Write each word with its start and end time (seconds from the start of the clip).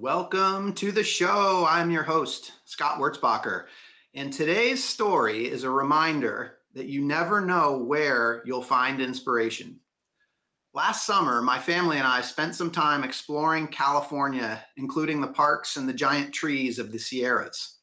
Welcome 0.00 0.72
to 0.76 0.92
the 0.92 1.04
show. 1.04 1.66
I'm 1.68 1.90
your 1.90 2.04
host, 2.04 2.52
Scott 2.64 2.98
Wurzbacher. 2.98 3.66
And 4.14 4.32
today's 4.32 4.82
story 4.82 5.46
is 5.46 5.62
a 5.62 5.70
reminder 5.70 6.56
that 6.72 6.86
you 6.86 7.02
never 7.02 7.42
know 7.42 7.76
where 7.76 8.42
you'll 8.46 8.62
find 8.62 9.02
inspiration. 9.02 9.78
Last 10.72 11.04
summer, 11.04 11.42
my 11.42 11.58
family 11.58 11.98
and 11.98 12.06
I 12.06 12.22
spent 12.22 12.54
some 12.54 12.70
time 12.70 13.04
exploring 13.04 13.66
California, 13.66 14.64
including 14.78 15.20
the 15.20 15.26
parks 15.26 15.76
and 15.76 15.86
the 15.86 15.92
giant 15.92 16.32
trees 16.32 16.78
of 16.78 16.92
the 16.92 16.98
Sierras. 16.98 17.80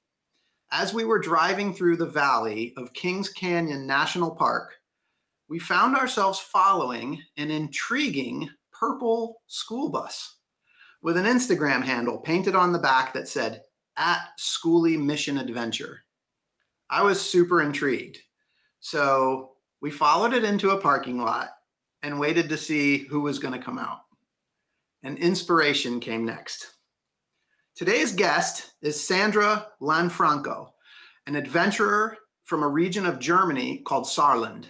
As 0.71 0.95
we 0.95 1.05
were 1.05 1.19
driving 1.19 1.71
through 1.71 1.97
the 1.97 2.07
valley 2.07 2.73
of 2.77 2.93
Kings 2.93 3.29
Canyon 3.29 3.85
National 3.85 4.31
Park, 4.31 4.73
we 5.49 5.59
found 5.59 5.95
ourselves 5.95 6.39
following 6.39 7.21
an 7.37 7.51
intriguing 7.51 8.49
purple 8.71 9.43
school 9.45 9.89
bus 9.89 10.36
with 11.07 11.15
an 11.15 11.23
Instagram 11.23 11.81
handle 11.81 12.17
painted 12.17 12.53
on 12.53 12.73
the 12.73 12.79
back 12.79 13.13
that 13.13 13.29
said, 13.29 13.61
at 13.95 14.19
Skoolie 14.37 15.01
Mission 15.01 15.37
Adventure. 15.37 16.01
I 16.89 17.01
was 17.01 17.21
super 17.21 17.61
intrigued. 17.61 18.17
So 18.81 19.51
we 19.81 19.89
followed 19.89 20.33
it 20.33 20.43
into 20.43 20.71
a 20.71 20.81
parking 20.81 21.17
lot 21.17 21.51
and 22.03 22.19
waited 22.19 22.49
to 22.49 22.57
see 22.57 23.05
who 23.05 23.21
was 23.21 23.39
going 23.39 23.53
to 23.53 23.65
come 23.65 23.79
out. 23.79 24.01
And 25.01 25.17
inspiration 25.17 26.01
came 26.01 26.25
next. 26.25 26.73
Today's 27.77 28.11
guest 28.11 28.73
is 28.81 29.01
Sandra 29.01 29.67
Lanfranco, 29.81 30.71
an 31.25 31.37
adventurer 31.37 32.17
from 32.43 32.63
a 32.63 32.67
region 32.67 33.05
of 33.05 33.17
Germany 33.17 33.77
called 33.85 34.03
Saarland. 34.03 34.65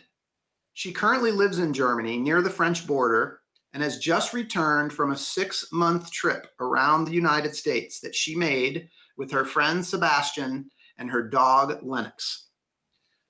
She 0.74 0.92
currently 0.94 1.32
lives 1.32 1.58
in 1.58 1.74
Germany 1.74 2.20
near 2.20 2.44
the 2.44 2.52
French 2.52 2.86
border 2.86 3.40
and 3.74 3.84
has 3.84 3.98
just 3.98 4.34
returned 4.34 4.94
from 4.94 5.12
a 5.12 5.18
six 5.18 5.68
month 5.72 6.12
trip 6.12 6.48
around 6.60 7.06
the 7.06 7.14
United 7.14 7.56
States 7.56 8.00
that 8.00 8.16
she 8.16 8.36
made 8.36 8.90
with 9.18 9.32
her 9.32 9.46
friend 9.46 9.86
Sebastian 9.86 10.70
and 10.98 11.10
her 11.10 11.22
dog 11.22 11.84
Lenox. 11.84 12.48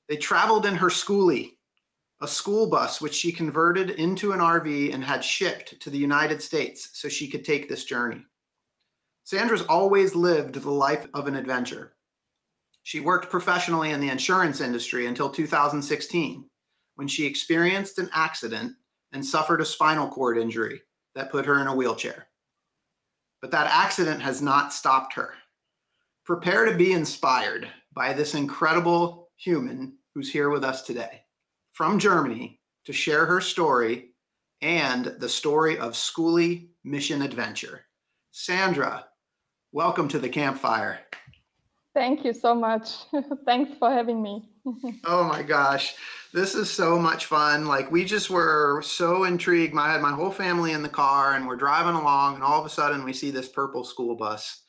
They 0.08 0.18
traveled 0.18 0.66
in 0.66 0.76
her 0.76 0.90
skoolie, 0.90 1.52
a 2.22 2.28
school 2.28 2.70
bus 2.70 3.02
which 3.02 3.14
she 3.14 3.32
converted 3.32 3.92
into 3.92 4.32
an 4.32 4.40
RV 4.40 4.94
and 4.94 5.04
had 5.04 5.24
shipped 5.24 5.80
to 5.82 5.90
the 5.90 5.98
United 5.98 6.42
States 6.42 6.90
so 6.94 7.10
she 7.10 7.28
could 7.28 7.44
take 7.44 7.68
this 7.68 7.84
journey. 7.84 8.24
Sandra's 9.24 9.64
always 9.64 10.16
lived 10.16 10.56
the 10.56 10.72
life 10.72 11.06
of 11.14 11.28
an 11.28 11.36
adventure. 11.36 11.96
She 12.84 13.02
worked 13.02 13.30
professionally 13.30 13.92
in 13.92 14.00
the 14.00 14.10
insurance 14.10 14.62
industry 14.62 15.08
until 15.08 15.30
2016 15.30 16.46
when 16.96 17.08
she 17.08 17.26
experienced 17.26 18.00
an 18.00 18.10
accident 18.14 18.74
and 19.18 19.26
suffered 19.26 19.60
a 19.62 19.66
spinal 19.66 20.08
cord 20.08 20.38
injury 20.38 20.80
that 21.16 21.32
put 21.32 21.44
her 21.44 21.60
in 21.60 21.66
a 21.66 21.76
wheelchair. 21.76 22.28
But 23.42 23.50
that 23.50 23.66
accident 23.66 24.22
has 24.22 24.44
not 24.44 24.72
stopped 24.72 25.16
her. 25.16 25.34
Prepare 26.24 26.66
to 26.66 26.78
be 26.78 26.94
inspired 26.94 27.68
by 27.96 28.14
this 28.14 28.36
incredible 28.36 29.30
human 29.36 29.98
who's 30.14 30.32
here 30.32 30.52
with 30.52 30.64
us 30.64 30.84
today 30.84 31.24
from 31.72 31.98
Germany 31.98 32.62
to 32.86 32.94
share 32.94 33.26
her 33.26 33.42
story 33.42 34.12
and 34.62 35.06
the 35.06 35.30
story 35.30 35.80
of 35.80 35.94
Skoolie 35.94 36.68
Mission 36.84 37.24
Adventure. 37.24 37.86
Sandra, 38.30 39.08
welcome 39.72 40.08
to 40.10 40.20
the 40.20 40.30
campfire. 40.30 41.00
Thank 41.98 42.24
you 42.24 42.34
so 42.34 42.54
much. 42.54 42.90
Thanks 43.46 43.72
for 43.80 43.90
having 43.90 44.22
me. 44.22 44.48
oh 45.06 45.24
my 45.24 45.42
gosh 45.42 45.96
this 46.34 46.56
is 46.56 46.70
so 46.70 47.00
much 47.00 47.26
fun. 47.26 47.66
Like 47.66 47.92
we 47.92 48.06
just 48.06 48.30
were 48.30 48.82
so 48.84 49.24
intrigued. 49.24 49.78
I 49.78 49.92
had 49.92 50.02
my 50.02 50.12
whole 50.12 50.32
family 50.32 50.74
in 50.74 50.84
the 50.84 50.90
car 50.90 51.34
and 51.34 51.48
we're 51.48 51.56
driving 51.56 51.96
along 51.96 52.36
and 52.36 52.44
all 52.44 52.60
of 52.60 52.66
a 52.66 52.70
sudden 52.70 53.04
we 53.04 53.14
see 53.14 53.32
this 53.32 53.50
purple 53.50 53.84
school 53.84 54.16
bus. 54.16 54.62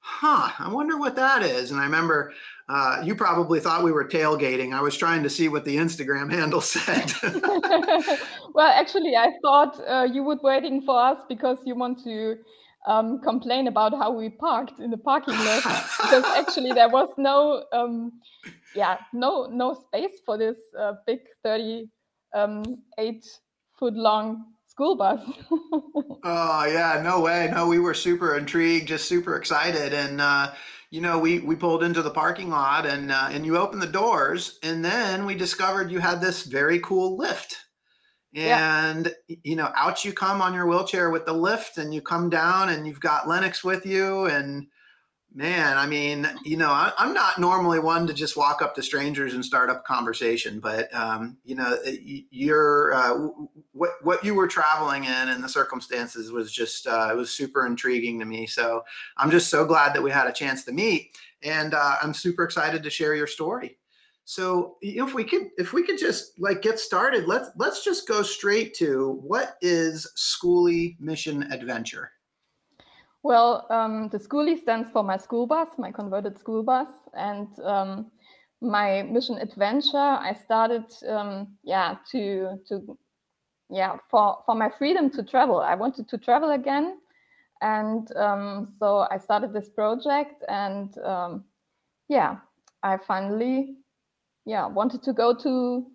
Huh, 0.00 0.50
I 0.58 0.70
wonder 0.70 0.98
what 0.98 1.16
that 1.16 1.42
is. 1.42 1.70
And 1.70 1.80
I 1.80 1.84
remember 1.84 2.32
uh, 2.68 3.00
you 3.02 3.14
probably 3.14 3.58
thought 3.60 3.84
we 3.84 3.92
were 3.92 4.04
tailgating. 4.04 4.74
I 4.74 4.82
was 4.82 4.96
trying 4.96 5.22
to 5.22 5.30
see 5.30 5.48
what 5.48 5.64
the 5.64 5.76
Instagram 5.76 6.30
handle 6.38 6.60
said. 6.60 7.12
well, 8.54 8.68
actually, 8.68 9.16
I 9.16 9.32
thought 9.40 9.80
uh, 9.88 10.06
you 10.10 10.22
would 10.24 10.40
waiting 10.42 10.82
for 10.82 10.98
us 10.98 11.18
because 11.28 11.58
you 11.64 11.74
want 11.74 12.04
to 12.04 12.36
um, 12.86 13.20
complain 13.20 13.68
about 13.68 13.92
how 13.92 14.10
we 14.10 14.28
parked 14.28 14.78
in 14.80 14.90
the 14.90 14.98
parking 14.98 15.34
lot 15.34 15.62
because 16.02 16.24
actually 16.36 16.72
there 16.72 16.88
was 16.88 17.08
no 17.16 17.64
um, 17.72 18.12
yeah 18.74 18.98
no 19.12 19.46
no 19.46 19.74
space 19.74 20.20
for 20.24 20.36
this 20.36 20.58
uh, 20.78 20.92
big 21.06 21.20
38 21.42 21.88
um, 22.34 22.82
foot 23.78 23.94
long 23.94 24.44
school 24.66 24.96
bus. 24.96 25.20
Oh 26.26 26.64
yeah 26.64 27.02
no 27.04 27.20
way. 27.20 27.50
No 27.52 27.66
we 27.66 27.78
were 27.78 27.92
super 27.92 28.36
intrigued 28.36 28.88
just 28.88 29.06
super 29.06 29.36
excited. 29.36 29.92
And 29.92 30.22
uh, 30.22 30.52
you 30.90 31.02
know 31.02 31.18
we 31.18 31.40
we 31.40 31.54
pulled 31.54 31.82
into 31.82 32.00
the 32.00 32.10
parking 32.10 32.48
lot 32.48 32.86
and 32.86 33.12
uh, 33.12 33.28
and 33.30 33.44
you 33.44 33.58
opened 33.58 33.82
the 33.82 33.86
doors 33.86 34.58
and 34.62 34.82
then 34.82 35.26
we 35.26 35.34
discovered 35.34 35.90
you 35.90 35.98
had 35.98 36.20
this 36.20 36.44
very 36.44 36.78
cool 36.80 37.16
lift 37.18 37.63
and 38.34 39.14
yeah. 39.28 39.36
you 39.44 39.56
know 39.56 39.72
out 39.76 40.04
you 40.04 40.12
come 40.12 40.40
on 40.40 40.54
your 40.54 40.66
wheelchair 40.66 41.10
with 41.10 41.26
the 41.26 41.32
lift 41.32 41.78
and 41.78 41.94
you 41.94 42.00
come 42.00 42.28
down 42.28 42.70
and 42.70 42.86
you've 42.86 43.00
got 43.00 43.28
lenox 43.28 43.62
with 43.62 43.86
you. 43.86 44.26
And 44.26 44.66
man 45.34 45.76
i 45.76 45.84
mean 45.84 46.28
you 46.44 46.56
know 46.56 46.70
I, 46.70 46.92
am 46.96 47.12
not 47.12 47.40
normally 47.40 47.80
one 47.80 48.06
to 48.06 48.14
just 48.14 48.36
walk 48.36 48.62
up 48.62 48.74
to 48.76 48.82
strangers 48.82 49.34
and 49.34 49.44
start 49.44 49.68
up 49.68 49.84
conversation 49.84 50.60
but 50.60 50.94
um, 50.94 51.36
you 51.44 51.56
know 51.56 51.76
you're 52.30 52.94
uh, 52.94 53.28
what 53.72 53.90
what 54.02 54.24
you 54.24 54.34
were 54.34 54.46
traveling 54.46 55.04
in 55.04 55.10
and 55.10 55.42
the 55.42 55.48
circumstances 55.48 56.30
was 56.30 56.52
just 56.52 56.86
uh, 56.86 57.08
it 57.10 57.16
was 57.16 57.30
super 57.30 57.66
intriguing 57.66 58.20
to 58.20 58.24
me. 58.24 58.46
So 58.46 58.84
i'm 59.16 59.30
just 59.30 59.50
so 59.50 59.64
glad 59.64 59.92
that 59.94 60.02
we 60.02 60.12
had 60.12 60.28
a 60.28 60.32
chance 60.32 60.64
to 60.64 60.72
meet. 60.72 61.10
And 61.42 61.74
uh, 61.74 61.96
i'm 62.00 62.14
super 62.14 62.44
excited 62.44 62.84
to 62.84 62.90
share 62.90 63.16
your 63.16 63.26
story 63.26 63.76
so 64.24 64.76
if 64.80 65.12
we 65.12 65.22
could 65.22 65.50
if 65.58 65.72
we 65.72 65.84
could 65.84 65.98
just 65.98 66.38
like 66.40 66.62
get 66.62 66.78
started, 66.78 67.26
let's 67.26 67.50
let's 67.56 67.84
just 67.84 68.08
go 68.08 68.22
straight 68.22 68.72
to 68.74 69.20
what 69.22 69.56
is 69.60 70.10
Skoolie 70.16 70.98
Mission 70.98 71.42
Adventure. 71.52 72.10
Well, 73.22 73.66
um, 73.70 74.08
the 74.08 74.18
Skoolie 74.18 74.58
stands 74.58 74.90
for 74.90 75.02
my 75.02 75.16
school 75.18 75.46
bus, 75.46 75.68
my 75.78 75.90
converted 75.90 76.38
school 76.38 76.62
bus, 76.62 76.88
and 77.12 77.48
um, 77.60 78.10
my 78.62 79.02
mission 79.02 79.38
adventure. 79.38 79.98
I 79.98 80.34
started, 80.44 80.84
um, 81.06 81.56
yeah, 81.62 81.96
to 82.12 82.58
to 82.68 82.98
yeah 83.68 83.98
for 84.10 84.38
for 84.46 84.54
my 84.54 84.70
freedom 84.70 85.10
to 85.10 85.22
travel. 85.22 85.60
I 85.60 85.74
wanted 85.74 86.08
to 86.08 86.16
travel 86.16 86.52
again, 86.52 86.98
and 87.60 88.10
um, 88.16 88.72
so 88.78 89.06
I 89.10 89.18
started 89.18 89.52
this 89.52 89.68
project, 89.68 90.42
and 90.48 90.96
um, 90.98 91.44
yeah, 92.08 92.36
I 92.82 92.96
finally 92.96 93.76
yeah 94.46 94.66
wanted 94.66 95.02
to 95.02 95.12
go 95.12 95.34
to 95.34 95.86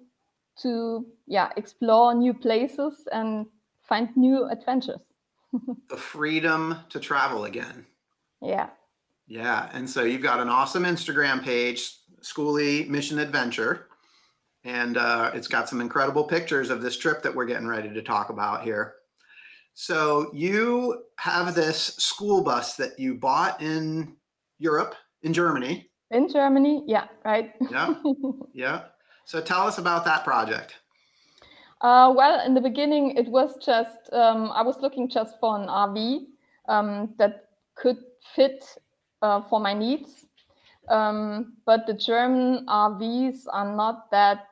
to 0.62 1.06
yeah 1.28 1.50
explore 1.58 2.14
new 2.14 2.34
places 2.34 3.08
and 3.12 3.46
find 3.82 4.10
new 4.16 4.46
adventures. 4.46 5.00
The 5.90 5.98
freedom 5.98 6.78
to 6.90 7.00
travel 7.00 7.46
again. 7.46 7.86
Yeah. 8.42 8.70
Yeah 9.28 9.70
and 9.74 9.90
so 9.90 10.04
you've 10.04 10.22
got 10.22 10.40
an 10.40 10.50
awesome 10.50 10.84
instagram 10.84 11.44
page 11.44 11.96
skoolie 12.22 12.88
mission 12.88 13.20
adventure 13.20 13.88
and 14.64 14.98
uh, 14.98 15.32
it's 15.34 15.48
got 15.48 15.70
some 15.70 15.80
incredible 15.80 16.24
pictures 16.24 16.70
of 16.70 16.82
this 16.82 16.98
trip 16.98 17.24
that 17.24 17.34
we're 17.34 17.46
getting 17.46 17.68
ready 17.68 17.94
to 17.94 18.02
talk 18.02 18.30
about 18.30 18.64
here. 18.64 18.96
So 19.74 20.30
you 20.34 21.04
have 21.18 21.56
this 21.56 21.96
school 21.96 22.44
bus 22.44 22.76
that 22.76 23.00
you 23.00 23.16
bought 23.16 23.62
in 23.62 24.18
europe 24.60 24.96
in 25.24 25.34
germany 25.34 25.89
in 26.12 26.28
Germany, 26.28 26.84
yeah, 26.88 27.08
right. 27.24 27.54
yeah, 27.72 27.94
yeah. 28.54 28.82
So 29.26 29.42
tell 29.42 29.68
us 29.68 29.78
about 29.78 30.06
that 30.06 30.24
project. 30.24 30.76
Uh, 31.82 32.12
well, 32.16 32.46
in 32.46 32.54
the 32.54 32.62
beginning, 32.62 33.16
it 33.16 33.28
was 33.28 33.56
just 33.64 34.12
um, 34.12 34.52
I 34.52 34.62
was 34.62 34.78
looking 34.82 35.08
just 35.08 35.40
for 35.40 35.56
an 35.56 35.68
RV 35.68 36.26
um, 36.68 37.14
that 37.18 37.46
could 37.76 37.98
fit 38.36 38.66
uh, 39.22 39.42
for 39.42 39.60
my 39.60 39.74
needs, 39.74 40.26
um, 40.90 41.54
but 41.66 41.88
the 41.88 41.94
German 41.94 42.66
RVs 42.68 43.46
are 43.54 43.76
not 43.76 44.12
that 44.12 44.48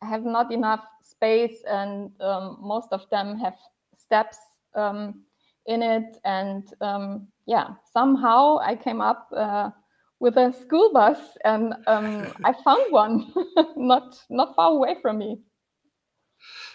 have 0.00 0.24
not 0.24 0.50
enough 0.50 0.84
space, 1.02 1.62
and 1.68 2.10
um, 2.20 2.58
most 2.60 2.88
of 2.90 3.08
them 3.10 3.38
have 3.38 3.54
steps 3.96 4.38
um, 4.74 5.22
in 5.66 5.82
it. 5.82 6.18
And 6.24 6.72
um, 6.80 7.28
yeah, 7.46 7.74
somehow 7.92 8.58
I 8.58 8.74
came 8.74 9.00
up. 9.00 9.28
Uh, 9.36 9.70
with 10.22 10.36
a 10.36 10.52
school 10.52 10.92
bus, 10.92 11.18
and 11.44 11.74
um, 11.88 12.32
I 12.44 12.54
found 12.64 12.90
one 12.90 13.32
not 13.76 14.22
not 14.30 14.54
far 14.54 14.70
away 14.70 14.96
from 15.02 15.18
me. 15.18 15.42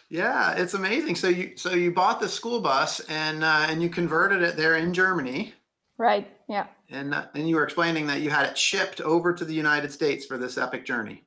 Yeah, 0.09 0.53
it's 0.53 0.73
amazing. 0.73 1.15
So 1.15 1.29
you 1.29 1.55
so 1.55 1.71
you 1.71 1.91
bought 1.91 2.19
the 2.19 2.29
school 2.29 2.59
bus 2.59 2.99
and 3.09 3.43
uh, 3.43 3.65
and 3.69 3.81
you 3.81 3.89
converted 3.89 4.43
it 4.43 4.57
there 4.57 4.75
in 4.75 4.93
Germany. 4.93 5.53
Right. 5.97 6.27
Yeah. 6.47 6.67
And 6.89 7.15
uh, 7.15 7.25
and 7.33 7.49
you 7.49 7.55
were 7.55 7.63
explaining 7.63 8.05
that 8.07 8.21
you 8.21 8.29
had 8.29 8.45
it 8.45 8.57
shipped 8.57 9.01
over 9.01 9.33
to 9.33 9.45
the 9.45 9.53
United 9.53 9.91
States 9.91 10.25
for 10.25 10.37
this 10.37 10.57
epic 10.57 10.85
journey. 10.85 11.23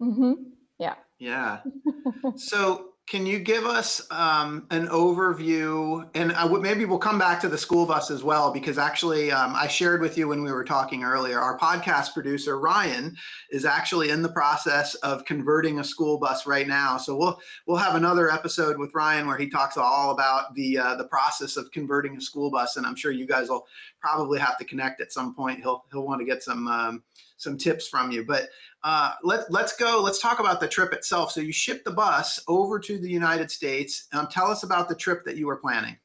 Mm-hmm. 0.00 0.34
Yeah. 0.78 0.94
Yeah. 1.18 1.60
so 2.36 2.90
can 3.08 3.24
you 3.24 3.38
give 3.38 3.64
us 3.64 4.06
um, 4.10 4.66
an 4.70 4.86
overview? 4.88 6.06
And 6.14 6.34
maybe 6.60 6.84
we'll 6.84 6.98
come 6.98 7.18
back 7.18 7.40
to 7.40 7.48
the 7.48 7.56
school 7.56 7.86
bus 7.86 8.10
as 8.10 8.22
well, 8.22 8.52
because 8.52 8.76
actually, 8.76 9.32
um, 9.32 9.54
I 9.56 9.66
shared 9.66 10.02
with 10.02 10.18
you 10.18 10.28
when 10.28 10.42
we 10.42 10.52
were 10.52 10.64
talking 10.64 11.02
earlier, 11.02 11.40
our 11.40 11.58
podcast 11.58 12.12
producer, 12.12 12.60
Ryan, 12.60 13.16
is 13.50 13.64
actually 13.64 14.10
in 14.10 14.20
the 14.20 14.28
process 14.28 14.94
of 14.96 15.24
converting 15.24 15.78
a 15.78 15.84
school 15.84 16.18
bus 16.18 16.46
right 16.46 16.68
now. 16.68 16.98
So 16.98 17.16
we'll 17.16 17.40
we'll 17.66 17.78
have 17.78 17.94
another 17.94 18.30
episode 18.30 18.78
with 18.78 18.94
Ryan 18.94 19.26
where 19.26 19.38
he 19.38 19.48
talks 19.48 19.78
all 19.78 20.10
about 20.10 20.54
the 20.54 20.76
uh, 20.76 20.96
the 20.96 21.08
process 21.08 21.56
of 21.56 21.70
converting 21.72 22.16
a 22.16 22.20
school 22.20 22.50
bus. 22.50 22.76
And 22.76 22.86
I'm 22.86 22.96
sure 22.96 23.10
you 23.10 23.26
guys 23.26 23.48
will 23.48 23.66
probably 24.00 24.38
have 24.38 24.58
to 24.58 24.64
connect 24.64 25.00
at 25.00 25.12
some 25.12 25.34
point. 25.34 25.60
He'll 25.60 25.84
he'll 25.90 26.06
want 26.06 26.20
to 26.20 26.26
get 26.26 26.42
some 26.42 26.68
um, 26.68 27.02
some 27.38 27.56
tips 27.56 27.88
from 27.88 28.10
you. 28.10 28.24
But 28.24 28.48
uh, 28.84 29.14
let, 29.22 29.50
let's 29.50 29.74
go. 29.76 30.00
Let's 30.02 30.20
talk 30.20 30.40
about 30.40 30.60
the 30.60 30.68
trip 30.68 30.92
itself. 30.92 31.32
So 31.32 31.40
you 31.40 31.52
shipped 31.52 31.84
the 31.84 31.90
bus 31.90 32.40
over 32.46 32.78
to 32.80 32.98
the 32.98 33.08
United 33.10 33.50
States. 33.50 34.06
Um, 34.12 34.28
tell 34.30 34.50
us 34.50 34.62
about 34.62 34.88
the 34.88 34.94
trip 34.94 35.24
that 35.24 35.36
you 35.36 35.46
were 35.46 35.56
planning. 35.56 35.96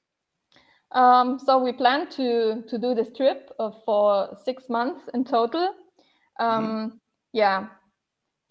Um, 0.93 1.39
so 1.39 1.57
we 1.57 1.73
plan 1.73 2.07
to 2.11 2.63
to 2.69 2.77
do 2.77 2.93
this 2.93 3.09
trip 3.17 3.51
for 3.83 4.37
six 4.45 4.69
months 4.69 5.09
in 5.13 5.25
total. 5.25 5.73
Um, 6.39 6.65
mm-hmm. 6.65 6.97
Yeah, 7.33 7.67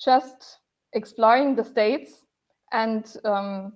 just 0.05 0.58
exploring 0.93 1.55
the 1.55 1.64
states, 1.64 2.25
and 2.73 3.06
um, 3.25 3.75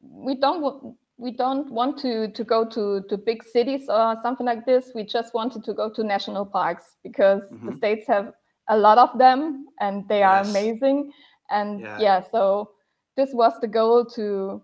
we 0.00 0.36
don't 0.36 0.96
we 1.20 1.30
don't 1.30 1.70
want 1.70 1.98
to 1.98 2.28
to 2.28 2.44
go 2.44 2.64
to 2.64 3.02
to 3.08 3.16
big 3.16 3.44
cities 3.44 3.88
or 3.88 4.16
something 4.22 4.46
like 4.46 4.64
this. 4.64 4.92
We 4.94 5.04
just 5.04 5.34
wanted 5.34 5.64
to 5.64 5.74
go 5.74 5.90
to 5.90 6.02
national 6.02 6.46
parks 6.46 6.96
because 7.02 7.42
mm-hmm. 7.42 7.68
the 7.68 7.76
states 7.76 8.06
have 8.08 8.32
a 8.70 8.76
lot 8.76 8.98
of 8.98 9.18
them 9.18 9.66
and 9.80 10.08
they 10.08 10.22
are 10.22 10.42
amazing 10.42 11.12
and 11.50 11.80
yeah. 11.80 11.98
yeah. 11.98 12.22
so 12.30 12.70
this 13.16 13.30
was 13.34 13.52
the 13.60 13.68
goal 13.68 14.04
to 14.04 14.62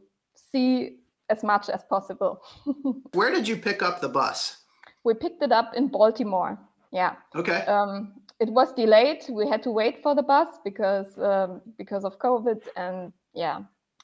see 0.52 0.96
as 1.28 1.42
much 1.42 1.68
as 1.68 1.82
possible 1.90 2.40
where 3.12 3.30
did 3.30 3.46
you 3.46 3.56
pick 3.56 3.82
up 3.82 4.00
the 4.00 4.08
bus 4.08 4.58
we 5.04 5.12
picked 5.12 5.42
it 5.42 5.52
up 5.52 5.74
in 5.74 5.88
baltimore 5.88 6.58
yeah 6.92 7.14
okay 7.34 7.62
um, 7.66 8.14
it 8.38 8.48
was 8.48 8.72
delayed 8.72 9.24
we 9.28 9.48
had 9.48 9.62
to 9.62 9.70
wait 9.70 10.02
for 10.02 10.14
the 10.14 10.22
bus 10.22 10.48
because 10.64 11.18
um, 11.18 11.60
because 11.76 12.04
of 12.04 12.18
covid 12.18 12.62
and 12.76 13.12
yeah 13.34 13.60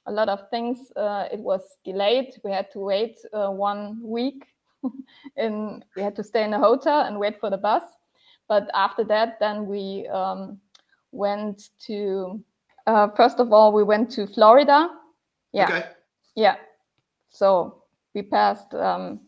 a 0.06 0.12
lot 0.12 0.28
of 0.28 0.48
things 0.50 0.92
uh, 0.96 1.26
it 1.32 1.40
was 1.40 1.78
delayed 1.84 2.34
we 2.44 2.50
had 2.50 2.70
to 2.70 2.80
wait 2.80 3.18
uh, 3.32 3.50
one 3.50 4.00
week 4.02 4.46
in 5.36 5.84
we 5.96 6.02
had 6.02 6.16
to 6.16 6.24
stay 6.24 6.44
in 6.44 6.54
a 6.54 6.58
hotel 6.58 7.00
and 7.00 7.18
wait 7.18 7.38
for 7.40 7.50
the 7.50 7.56
bus 7.56 7.82
but 8.52 8.68
after 8.74 9.02
that, 9.04 9.38
then 9.40 9.66
we 9.66 10.06
um, 10.08 10.60
went 11.10 11.70
to, 11.86 12.44
uh, 12.86 13.08
first 13.16 13.40
of 13.40 13.50
all, 13.50 13.72
we 13.72 13.82
went 13.82 14.10
to 14.12 14.26
Florida. 14.26 14.90
Yeah. 15.52 15.64
Okay. 15.64 15.84
Yeah. 16.34 16.56
So 17.30 17.82
we 18.14 18.20
passed 18.20 18.74
um, 18.74 19.20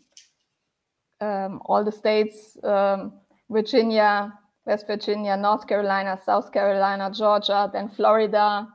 um, 1.22 1.62
all 1.64 1.82
the 1.84 1.90
states 1.92 2.58
um, 2.64 3.14
Virginia, 3.48 4.30
West 4.66 4.86
Virginia, 4.86 5.38
North 5.38 5.66
Carolina, 5.66 6.18
South 6.22 6.52
Carolina, 6.52 7.10
Georgia, 7.10 7.70
then 7.72 7.88
Florida. 7.88 8.68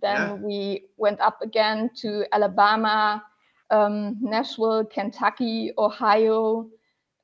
Then 0.00 0.16
yeah. 0.16 0.32
we 0.34 0.84
went 0.96 1.20
up 1.20 1.40
again 1.42 1.90
to 1.96 2.24
Alabama, 2.32 3.22
um, 3.70 4.16
Nashville, 4.20 4.84
Kentucky, 4.84 5.72
Ohio. 5.78 6.68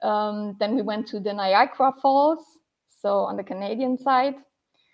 Um, 0.02 0.56
then 0.58 0.74
we 0.74 0.82
went 0.82 1.06
to 1.08 1.20
the 1.20 1.32
Niagara 1.32 1.92
Falls 2.00 2.58
so 3.00 3.18
on 3.20 3.36
the 3.36 3.42
Canadian 3.42 3.96
side. 3.98 4.34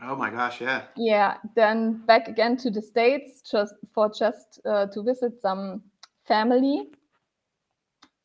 Oh 0.03 0.15
my 0.15 0.31
gosh, 0.31 0.61
yeah. 0.61 0.83
Yeah, 0.97 1.39
then 1.55 2.05
back 2.07 2.29
again 2.29 2.57
to 2.59 2.71
the 2.71 2.83
States 2.83 3.43
just 3.51 3.75
for 3.95 4.11
just 4.11 4.61
uh, 4.67 4.87
to 4.87 5.03
visit 5.03 5.41
some 5.41 5.83
family. 6.27 6.91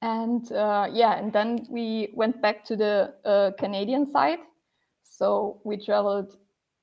And 0.01 0.51
uh, 0.51 0.89
yeah, 0.92 1.18
and 1.18 1.31
then 1.31 1.65
we 1.69 2.12
went 2.13 2.42
back 2.42 2.65
to 2.65 2.75
the 2.75 3.13
uh, 3.24 3.51
Canadian 3.57 4.12
side. 4.12 4.39
So 5.04 5.62
we 5.63 5.77
traveled 5.77 6.38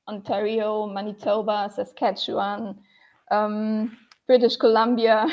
Ontario, 0.09 0.87
Manitoba, 0.87 1.71
Saskatchewan, 1.75 2.79
um, 3.31 3.97
British 4.27 4.57
Columbia, 4.57 5.27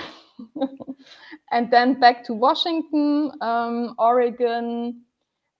and 1.51 1.71
then 1.71 1.99
back 1.99 2.23
to 2.25 2.33
Washington, 2.33 3.31
um, 3.41 3.95
Oregon, 3.97 5.01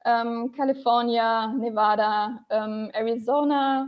um, 0.06 0.50
California, 0.50 1.52
Nevada, 1.56 2.40
um, 2.52 2.92
Arizona, 2.96 3.88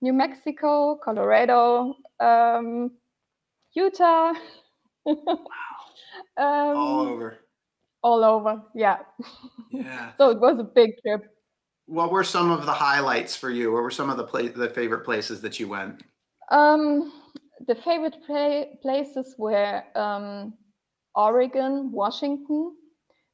New 0.00 0.12
Mexico, 0.12 0.96
Colorado, 0.96 1.94
um, 2.20 2.90
Utah. 3.74 4.32
wow. 5.04 5.46
all 6.38 7.00
um, 7.00 7.08
over. 7.08 7.38
All 8.02 8.24
over, 8.24 8.62
yeah. 8.74 8.98
Yeah. 9.70 10.12
so 10.18 10.30
it 10.30 10.40
was 10.40 10.58
a 10.58 10.64
big 10.64 10.90
trip. 11.02 11.31
What 11.92 12.10
were 12.10 12.24
some 12.24 12.50
of 12.50 12.64
the 12.64 12.72
highlights 12.72 13.36
for 13.36 13.50
you? 13.50 13.70
What 13.72 13.82
were 13.82 13.90
some 13.90 14.08
of 14.08 14.16
the 14.16 14.24
pla- 14.24 14.56
the 14.64 14.70
favorite 14.70 15.04
places 15.04 15.42
that 15.42 15.60
you 15.60 15.68
went? 15.68 16.02
Um, 16.50 17.12
the 17.66 17.74
favorite 17.74 18.16
places 18.80 19.34
were 19.36 19.82
um, 19.94 20.54
Oregon, 21.14 21.92
Washington, 21.92 22.76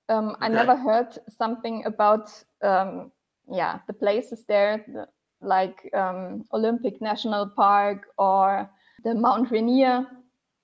um, 0.09 0.31
okay. 0.31 0.39
I 0.41 0.49
never 0.49 0.75
heard 0.75 1.17
something 1.29 1.85
about 1.87 2.31
um, 2.63 3.13
yeah 3.49 3.79
the 3.87 3.93
places 3.93 4.45
there, 4.49 4.85
the, 4.89 5.07
like 5.41 5.79
um, 5.95 6.45
Olympic 6.53 7.01
National 7.01 7.47
Park 7.49 8.07
or 8.19 8.69
the 9.05 9.15
Mount 9.15 9.53
Rainier. 9.53 10.05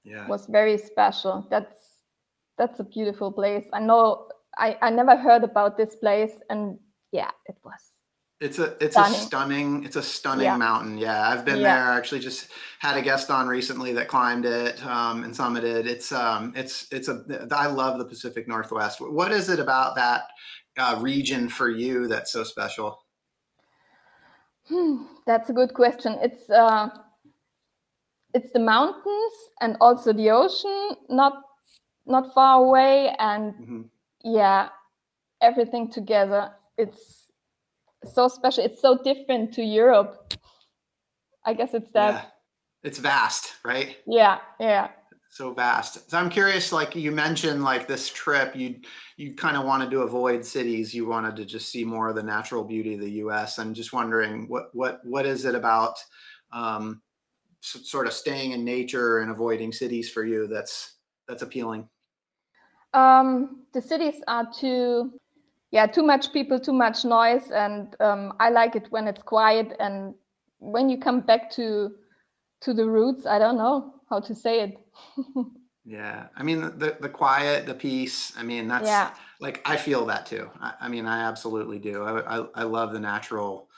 Yeah, 0.03 0.27
was 0.27 0.47
very 0.47 0.79
special. 0.79 1.47
That's 1.49 2.01
that's 2.59 2.81
a 2.81 2.85
beautiful 2.85 3.31
place. 3.31 3.67
I 3.73 3.79
know 3.79 4.27
I 4.59 4.79
I 4.83 4.91
never 4.91 5.17
heard 5.17 5.45
about 5.45 5.77
this 5.77 5.95
place, 5.95 6.41
and 6.51 6.79
yeah, 7.15 7.31
it 7.47 7.57
was 7.65 7.95
it's 8.41 8.59
a 8.59 8.77
it's 8.81 8.95
stunning. 8.95 9.15
a 9.15 9.23
stunning 9.23 9.85
it's 9.85 9.97
a 9.97 10.03
stunning 10.03 10.45
yeah. 10.45 10.57
mountain. 10.57 10.99
Yeah, 10.99 11.29
I've 11.29 11.45
been 11.45 11.61
yeah. 11.61 11.77
there. 11.77 11.93
I 11.93 11.97
actually 11.97 12.21
just 12.21 12.49
had 12.81 12.97
a 12.97 13.03
guest 13.03 13.31
on 13.31 13.47
recently 13.47 13.93
that 13.95 14.09
climbed 14.09 14.45
it 14.45 14.85
um, 14.85 15.23
and 15.25 15.33
summited. 15.33 15.87
It's 15.87 16.11
um 16.13 16.53
it's 16.57 16.87
it's 16.91 17.09
a 17.09 17.47
I 17.53 17.67
love 17.69 17.99
the 17.99 18.05
Pacific 18.05 18.49
Northwest. 18.49 19.01
What 19.01 19.31
is 19.33 19.49
it 19.49 19.61
about 19.61 19.95
that 19.95 20.23
uh, 20.77 20.99
region 21.01 21.49
for 21.49 21.71
you 21.71 22.09
that's 22.09 22.33
so 22.33 22.43
special? 22.43 22.99
Hmm, 24.69 25.05
that's 25.27 25.51
a 25.51 25.53
good 25.53 25.73
question. 25.73 26.19
It's 26.21 26.51
uh, 26.51 26.89
it's 28.35 28.51
the 28.53 28.61
mountains 28.61 29.35
and 29.61 29.77
also 29.81 30.13
the 30.13 30.31
ocean, 30.31 30.97
not 31.09 31.35
not 32.05 32.35
far 32.35 32.65
away, 32.65 33.15
and 33.19 33.55
mm-hmm. 33.55 33.83
yeah, 34.25 34.71
everything 35.41 35.89
together. 35.91 36.51
It's 36.77 37.31
so 38.13 38.29
special. 38.29 38.65
It's 38.65 38.81
so 38.81 38.99
different 39.03 39.55
to 39.55 39.63
Europe. 39.63 40.35
I 41.45 41.55
guess 41.55 41.75
it's 41.75 41.93
that. 41.93 42.15
Yeah. 42.15 42.25
It's 42.83 42.99
vast, 42.99 43.55
right? 43.65 43.97
Yeah, 44.07 44.39
yeah. 44.61 44.91
So 45.31 45.53
vast. 45.53 46.09
So 46.11 46.19
I'm 46.19 46.31
curious, 46.31 46.71
like 46.71 46.95
you 46.95 47.11
mentioned, 47.11 47.65
like 47.65 47.89
this 47.89 48.09
trip, 48.09 48.55
you 48.55 48.77
you 49.17 49.35
kind 49.35 49.57
of 49.57 49.65
wanted 49.65 49.91
to 49.91 50.03
avoid 50.03 50.45
cities. 50.45 50.95
You 50.95 51.07
wanted 51.07 51.35
to 51.37 51.45
just 51.45 51.71
see 51.71 51.85
more 51.85 52.09
of 52.09 52.15
the 52.15 52.23
natural 52.23 52.63
beauty 52.63 52.95
of 52.95 53.01
the 53.01 53.11
U.S. 53.13 53.59
I'm 53.59 53.75
just 53.75 53.93
wondering, 53.93 54.49
what 54.49 54.67
what 54.75 55.01
what 55.05 55.27
is 55.27 55.45
it 55.45 55.55
about 55.55 55.95
um, 56.53 57.03
sort 57.61 58.07
of 58.07 58.13
staying 58.13 58.53
in 58.53 58.65
nature 58.65 59.21
and 59.21 59.31
avoiding 59.31 59.73
cities 59.73 60.09
for 60.09 60.25
you 60.25 60.47
that's 60.47 60.99
that's 61.27 61.43
appealing? 61.43 61.89
Um, 62.93 63.65
the 63.73 63.83
cities 63.83 64.23
are 64.29 64.47
too 64.53 65.19
yeah 65.75 65.87
too 65.87 66.05
much 66.05 66.33
people 66.33 66.59
too 66.59 66.73
much 66.73 67.05
noise 67.05 67.51
and 67.51 67.97
um, 68.01 68.33
i 68.39 68.49
like 68.49 68.77
it 68.77 68.87
when 68.91 69.09
it's 69.09 69.23
quiet 69.23 69.77
and 69.81 70.15
when 70.61 70.89
you 70.89 70.97
come 70.97 71.21
back 71.21 71.51
to 71.51 71.91
to 72.61 72.73
the 72.73 72.87
roots 72.87 73.27
i 73.27 73.39
don't 73.39 73.59
know 73.59 73.95
how 74.09 74.21
to 74.21 74.35
say 74.35 74.61
it. 74.61 74.75
Yeah 75.87 76.29
i 76.35 76.43
mean 76.43 76.63
the 76.63 76.97
the 76.99 77.11
quiet 77.11 77.67
the 77.67 77.75
peace 77.75 78.33
i 78.39 78.43
mean 78.43 78.69
that's 78.69 78.87
yeah. 78.87 79.11
like 79.39 79.61
i 79.67 79.77
feel 79.77 80.07
that 80.07 80.25
too. 80.25 80.49
I, 80.59 80.73
I 80.85 80.89
mean 80.89 81.05
i 81.05 81.19
absolutely 81.31 81.79
do. 81.79 81.97
I, 82.03 82.39
I, 82.39 82.47
I 82.55 82.63
love 82.63 82.95
the 82.95 83.01
natural 83.01 83.69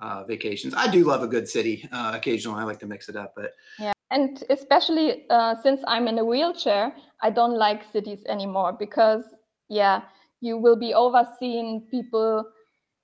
uh, 0.00 0.24
vacations. 0.24 0.74
I 0.74 0.88
do 0.90 1.04
love 1.04 1.22
a 1.22 1.28
good 1.28 1.48
city 1.48 1.88
uh, 1.92 2.10
occasionally 2.16 2.60
i 2.62 2.64
like 2.64 2.80
to 2.80 2.88
mix 2.94 3.08
it 3.08 3.14
up 3.14 3.30
but 3.36 3.50
yeah 3.78 3.92
and 4.10 4.42
especially 4.50 5.06
uh, 5.30 5.54
since 5.62 5.80
i'm 5.86 6.08
in 6.08 6.18
a 6.18 6.24
wheelchair 6.24 6.84
i 7.26 7.30
don't 7.30 7.56
like 7.66 7.80
cities 7.92 8.22
anymore 8.34 8.72
because 8.84 9.24
yeah 9.68 10.02
you 10.42 10.58
will 10.58 10.76
be 10.76 10.92
overseeing 10.92 11.86
people 11.90 12.44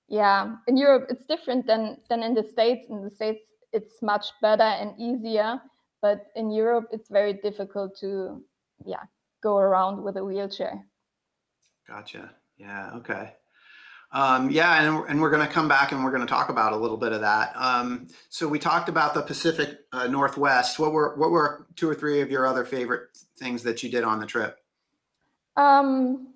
yeah, 0.08 0.56
in 0.66 0.76
Europe 0.76 1.06
it's 1.10 1.24
different 1.26 1.66
than 1.66 1.98
than 2.08 2.22
in 2.22 2.34
the 2.34 2.42
States. 2.42 2.86
In 2.90 3.02
the 3.02 3.10
States 3.10 3.44
it's 3.72 4.02
much 4.02 4.26
better 4.42 4.62
and 4.62 4.98
easier, 4.98 5.60
but 6.02 6.26
in 6.34 6.50
Europe 6.50 6.88
it's 6.92 7.08
very 7.08 7.34
difficult 7.34 7.96
to 8.00 8.42
yeah 8.84 9.04
go 9.42 9.56
around 9.58 10.02
with 10.02 10.16
a 10.16 10.24
wheelchair. 10.24 10.84
Gotcha. 11.86 12.30
Yeah. 12.56 12.90
Okay. 12.96 13.32
Um, 14.10 14.50
yeah, 14.50 14.82
and, 14.82 15.04
and 15.10 15.20
we're 15.20 15.30
going 15.30 15.46
to 15.46 15.52
come 15.52 15.68
back 15.68 15.92
and 15.92 16.02
we're 16.02 16.10
going 16.10 16.26
to 16.26 16.26
talk 16.26 16.48
about 16.48 16.72
a 16.72 16.76
little 16.76 16.96
bit 16.96 17.12
of 17.12 17.20
that. 17.20 17.52
Um, 17.54 18.08
so 18.30 18.48
we 18.48 18.58
talked 18.58 18.88
about 18.88 19.12
the 19.12 19.20
Pacific 19.20 19.80
uh, 19.92 20.06
Northwest. 20.06 20.78
What 20.78 20.92
were 20.92 21.14
what 21.16 21.30
were 21.30 21.66
two 21.76 21.90
or 21.90 21.94
three 21.94 22.22
of 22.22 22.30
your 22.30 22.46
other 22.46 22.64
favorite 22.64 23.10
things 23.36 23.62
that 23.64 23.82
you 23.82 23.90
did 23.90 24.04
on 24.04 24.18
the 24.18 24.26
trip? 24.26 24.58
Um, 25.58 26.28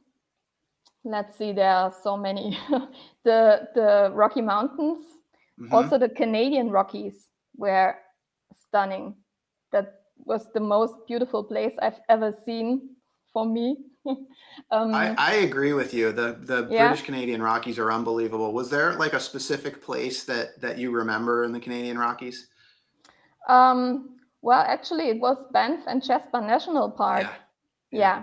let's 1.04 1.36
see. 1.36 1.52
There 1.52 1.70
are 1.70 1.92
so 2.02 2.16
many. 2.16 2.58
the 3.24 3.68
the 3.74 4.10
Rocky 4.12 4.40
Mountains, 4.40 5.04
mm-hmm. 5.60 5.74
also 5.74 5.98
the 5.98 6.08
Canadian 6.08 6.70
Rockies, 6.70 7.28
were 7.56 7.96
stunning. 8.68 9.14
That 9.72 10.00
was 10.16 10.46
the 10.54 10.60
most 10.60 10.94
beautiful 11.06 11.44
place 11.44 11.74
I've 11.80 12.00
ever 12.08 12.32
seen 12.44 12.90
for 13.32 13.46
me. 13.46 13.76
um, 14.06 14.94
I, 14.94 15.14
I, 15.16 15.34
agree 15.36 15.72
with 15.72 15.94
you. 15.94 16.12
The 16.12 16.38
the 16.40 16.66
yeah. 16.70 16.88
British 16.88 17.04
Canadian 17.04 17.42
Rockies 17.42 17.78
are 17.78 17.92
unbelievable. 17.92 18.52
Was 18.52 18.68
there 18.68 18.94
like 18.94 19.12
a 19.12 19.20
specific 19.20 19.82
place 19.82 20.24
that 20.24 20.60
that 20.60 20.78
you 20.78 20.90
remember 20.90 21.44
in 21.44 21.52
the 21.52 21.60
Canadian 21.60 21.98
Rockies? 21.98 22.48
Um, 23.48 24.18
well, 24.40 24.64
actually, 24.66 25.08
it 25.10 25.20
was 25.20 25.38
Banff 25.52 25.84
and 25.86 26.02
Jasper 26.02 26.40
National 26.40 26.90
Park. 26.90 27.22
Yeah, 27.22 27.30
yeah. 27.90 27.98
yeah. 27.98 28.22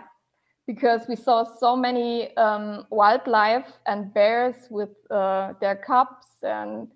Because 0.70 1.02
we 1.10 1.16
saw 1.16 1.44
so 1.44 1.76
many 1.76 2.38
um, 2.38 2.86
wildlife 2.92 3.72
and 3.88 4.14
bears 4.14 4.68
with 4.70 4.92
uh, 5.10 5.54
their 5.60 5.76
cubs 5.76 6.28
and 6.44 6.88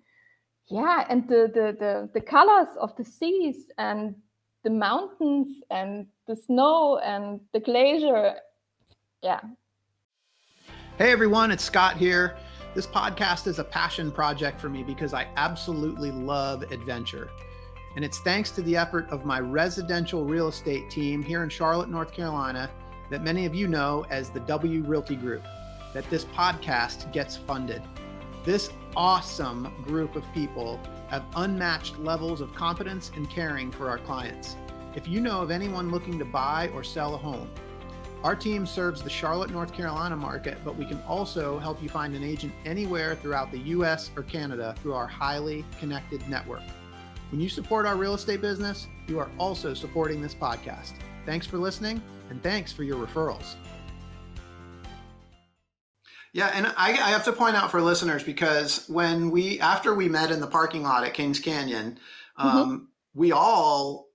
yeah, 0.70 1.04
and 1.10 1.26
the, 1.28 1.50
the 1.52 1.76
the 1.82 2.08
the 2.14 2.20
colors 2.20 2.68
of 2.80 2.94
the 2.94 3.04
seas 3.04 3.66
and 3.76 4.14
the 4.62 4.70
mountains 4.70 5.48
and 5.72 6.06
the 6.28 6.36
snow 6.36 6.98
and 6.98 7.40
the 7.52 7.58
glacier 7.58 8.34
yeah. 9.24 9.40
Hey 10.96 11.10
everyone, 11.10 11.50
it's 11.50 11.64
Scott 11.64 11.96
here. 11.96 12.36
This 12.76 12.86
podcast 12.86 13.48
is 13.48 13.58
a 13.58 13.64
passion 13.64 14.12
project 14.12 14.60
for 14.60 14.68
me 14.68 14.84
because 14.84 15.12
I 15.14 15.26
absolutely 15.36 16.12
love 16.12 16.62
adventure. 16.70 17.28
And 17.96 18.04
it's 18.04 18.20
thanks 18.20 18.52
to 18.52 18.62
the 18.62 18.76
effort 18.76 19.08
of 19.10 19.24
my 19.24 19.40
residential 19.40 20.24
real 20.24 20.46
estate 20.46 20.90
team 20.90 21.24
here 21.24 21.42
in 21.42 21.48
Charlotte, 21.48 21.88
North 21.88 22.12
Carolina, 22.12 22.70
that 23.14 23.22
many 23.22 23.46
of 23.46 23.54
you 23.54 23.68
know 23.68 24.04
as 24.10 24.30
the 24.30 24.40
W 24.40 24.82
Realty 24.82 25.14
Group, 25.14 25.44
that 25.92 26.02
this 26.10 26.24
podcast 26.24 27.12
gets 27.12 27.36
funded. 27.36 27.80
This 28.44 28.70
awesome 28.96 29.72
group 29.84 30.16
of 30.16 30.24
people 30.34 30.80
have 31.06 31.24
unmatched 31.36 31.96
levels 32.00 32.40
of 32.40 32.52
competence 32.56 33.12
and 33.14 33.30
caring 33.30 33.70
for 33.70 33.88
our 33.88 33.98
clients. 33.98 34.56
If 34.96 35.06
you 35.06 35.20
know 35.20 35.40
of 35.40 35.52
anyone 35.52 35.92
looking 35.92 36.18
to 36.18 36.24
buy 36.24 36.70
or 36.74 36.82
sell 36.82 37.14
a 37.14 37.16
home, 37.16 37.48
our 38.24 38.34
team 38.34 38.66
serves 38.66 39.00
the 39.00 39.10
Charlotte, 39.10 39.50
North 39.50 39.72
Carolina 39.72 40.16
market, 40.16 40.58
but 40.64 40.74
we 40.74 40.84
can 40.84 41.00
also 41.02 41.60
help 41.60 41.80
you 41.80 41.88
find 41.88 42.16
an 42.16 42.24
agent 42.24 42.52
anywhere 42.64 43.14
throughout 43.14 43.52
the 43.52 43.58
US 43.58 44.10
or 44.16 44.24
Canada 44.24 44.74
through 44.82 44.94
our 44.94 45.06
highly 45.06 45.64
connected 45.78 46.28
network. 46.28 46.62
When 47.30 47.40
you 47.40 47.48
support 47.48 47.86
our 47.86 47.94
real 47.94 48.14
estate 48.14 48.40
business, 48.40 48.88
you 49.06 49.20
are 49.20 49.30
also 49.38 49.72
supporting 49.72 50.20
this 50.20 50.34
podcast. 50.34 50.94
Thanks 51.26 51.46
for 51.46 51.58
listening 51.58 52.02
and 52.30 52.42
thanks 52.42 52.72
for 52.72 52.82
your 52.82 53.04
referrals. 53.04 53.54
Yeah, 56.32 56.50
and 56.52 56.66
I, 56.66 56.90
I, 56.90 57.10
have 57.10 57.24
to 57.26 57.32
point 57.32 57.54
out 57.54 57.70
for 57.70 57.80
listeners 57.80 58.24
because 58.24 58.88
when 58.88 59.30
we 59.30 59.60
after 59.60 59.94
we 59.94 60.08
met 60.08 60.32
in 60.32 60.40
the 60.40 60.48
parking 60.48 60.82
lot 60.82 61.04
at 61.04 61.14
Kings 61.14 61.38
Canyon, 61.38 61.98
mm-hmm. 62.36 62.48
um, 62.48 62.88
we 63.14 63.30
all 63.30 64.08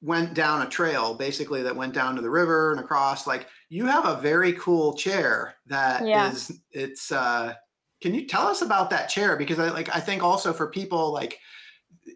went 0.00 0.32
down 0.32 0.62
a 0.62 0.68
trail 0.68 1.14
basically 1.14 1.62
that 1.62 1.76
went 1.76 1.92
down 1.92 2.16
to 2.16 2.22
the 2.22 2.30
river 2.30 2.70
and 2.70 2.80
across 2.80 3.26
like 3.26 3.48
you 3.68 3.84
have 3.86 4.06
a 4.06 4.20
very 4.20 4.52
cool 4.52 4.94
chair 4.94 5.56
that 5.66 6.06
yeah. 6.06 6.30
is 6.30 6.52
it's 6.70 7.10
uh 7.10 7.52
can 8.00 8.14
you 8.14 8.24
tell 8.24 8.46
us 8.46 8.62
about 8.62 8.90
that 8.90 9.08
chair 9.08 9.36
because 9.36 9.58
i 9.58 9.68
like 9.70 9.94
i 9.94 9.98
think 9.98 10.22
also 10.22 10.52
for 10.52 10.68
people 10.68 11.12
like 11.12 11.40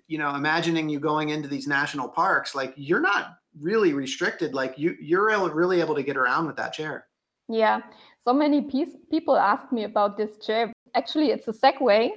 you 0.06 0.16
know 0.16 0.32
imagining 0.36 0.88
you 0.88 1.00
going 1.00 1.30
into 1.30 1.48
these 1.48 1.66
national 1.66 2.08
parks 2.08 2.54
like 2.54 2.72
you're 2.76 3.00
not 3.00 3.34
really 3.60 3.92
restricted 3.92 4.54
like 4.54 4.78
you 4.78 4.96
you're 5.00 5.26
really 5.52 5.80
able 5.80 5.94
to 5.94 6.02
get 6.02 6.16
around 6.16 6.46
with 6.46 6.56
that 6.56 6.72
chair 6.72 7.06
yeah 7.48 7.80
so 8.24 8.32
many 8.32 8.62
piece, 8.62 8.96
people 9.10 9.36
ask 9.36 9.72
me 9.72 9.84
about 9.84 10.16
this 10.16 10.38
chair 10.38 10.72
actually 10.94 11.30
it's 11.30 11.48
a 11.48 11.52
segway 11.52 12.10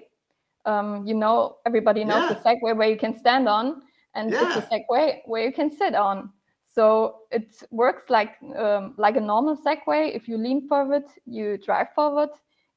um, 0.65 1.05
you 1.05 1.13
know 1.13 1.57
everybody 1.65 2.03
knows 2.03 2.29
yeah. 2.29 2.33
the 2.33 2.39
segway 2.49 2.75
where 2.75 2.89
you 2.89 2.97
can 2.97 3.17
stand 3.17 3.49
on 3.49 3.81
and 4.15 4.31
yeah. 4.31 4.57
it's 4.57 4.65
a 4.65 4.69
segway 4.69 5.19
where 5.25 5.45
you 5.45 5.51
can 5.51 5.69
sit 5.69 5.93
on. 5.93 6.31
So 6.73 7.19
it 7.31 7.63
works 7.71 8.03
like 8.09 8.35
um, 8.57 8.95
like 8.97 9.15
a 9.15 9.21
normal 9.21 9.57
segway. 9.57 10.15
If 10.15 10.27
you 10.27 10.37
lean 10.37 10.67
forward, 10.67 11.03
you 11.25 11.57
drive 11.57 11.87
forward. 11.93 12.29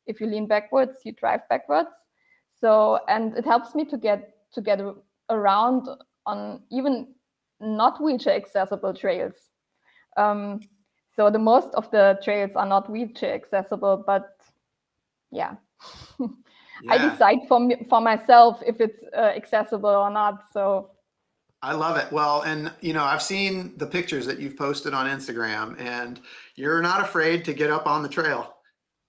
If 0.06 0.20
you 0.20 0.26
lean 0.26 0.46
backwards, 0.46 0.98
you 1.04 1.12
drive 1.12 1.48
backwards. 1.48 1.88
So 2.60 3.00
and 3.08 3.36
it 3.36 3.44
helps 3.44 3.74
me 3.74 3.84
to 3.86 3.96
get 3.96 4.34
to 4.52 4.60
get 4.60 4.80
around 5.30 5.88
on 6.26 6.62
even 6.70 7.08
not 7.60 8.02
wheelchair 8.02 8.34
accessible 8.34 8.94
trails. 8.94 9.34
Um, 10.16 10.60
so 11.14 11.30
the 11.30 11.38
most 11.38 11.74
of 11.74 11.90
the 11.90 12.18
trails 12.22 12.52
are 12.54 12.66
not 12.66 12.90
wheelchair 12.90 13.34
accessible, 13.34 14.04
but 14.06 14.36
yeah. 15.30 15.56
yeah. 16.20 16.26
I 16.88 16.98
decide 16.98 17.38
for 17.48 17.60
me, 17.60 17.86
for 17.88 18.00
myself 18.00 18.62
if 18.66 18.80
it's 18.80 19.00
uh, 19.16 19.32
accessible 19.36 19.90
or 19.90 20.10
not. 20.10 20.44
So 20.52 20.90
I 21.62 21.72
love 21.72 21.96
it. 21.96 22.10
Well, 22.12 22.42
and 22.42 22.72
you 22.80 22.92
know, 22.92 23.02
I've 23.02 23.22
seen 23.22 23.76
the 23.78 23.86
pictures 23.86 24.26
that 24.26 24.38
you've 24.38 24.56
posted 24.56 24.94
on 24.94 25.06
Instagram, 25.06 25.80
and 25.80 26.20
you're 26.54 26.82
not 26.82 27.00
afraid 27.00 27.44
to 27.46 27.52
get 27.52 27.70
up 27.70 27.86
on 27.86 28.02
the 28.02 28.08
trail. 28.08 28.54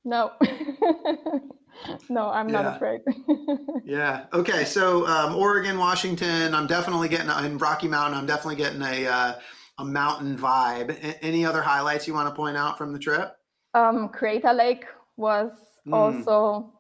No, 0.03 0.32
no, 2.09 2.29
I'm 2.29 2.50
yeah. 2.50 2.62
not 2.62 2.75
afraid. 2.75 3.01
yeah. 3.83 4.25
Okay. 4.33 4.65
So 4.65 5.07
um, 5.07 5.36
Oregon, 5.36 5.77
Washington. 5.77 6.53
I'm 6.53 6.67
definitely 6.67 7.09
getting 7.09 7.29
in 7.45 7.57
Rocky 7.57 7.88
Mountain. 7.88 8.17
I'm 8.17 8.25
definitely 8.25 8.55
getting 8.55 8.81
a 8.81 9.07
uh, 9.07 9.33
a 9.79 9.86
mountain 9.86 10.38
vibe. 10.38 10.91
A- 11.03 11.24
any 11.24 11.45
other 11.45 11.62
highlights 11.62 12.07
you 12.07 12.13
want 12.13 12.29
to 12.29 12.36
point 12.36 12.57
out 12.57 12.77
from 12.77 12.93
the 12.93 13.00
trip? 13.00 13.36
Um, 13.74 14.09
Crater 14.09 14.53
Lake 14.53 14.86
was 15.17 15.51
mm. 15.88 15.93
also 15.93 16.74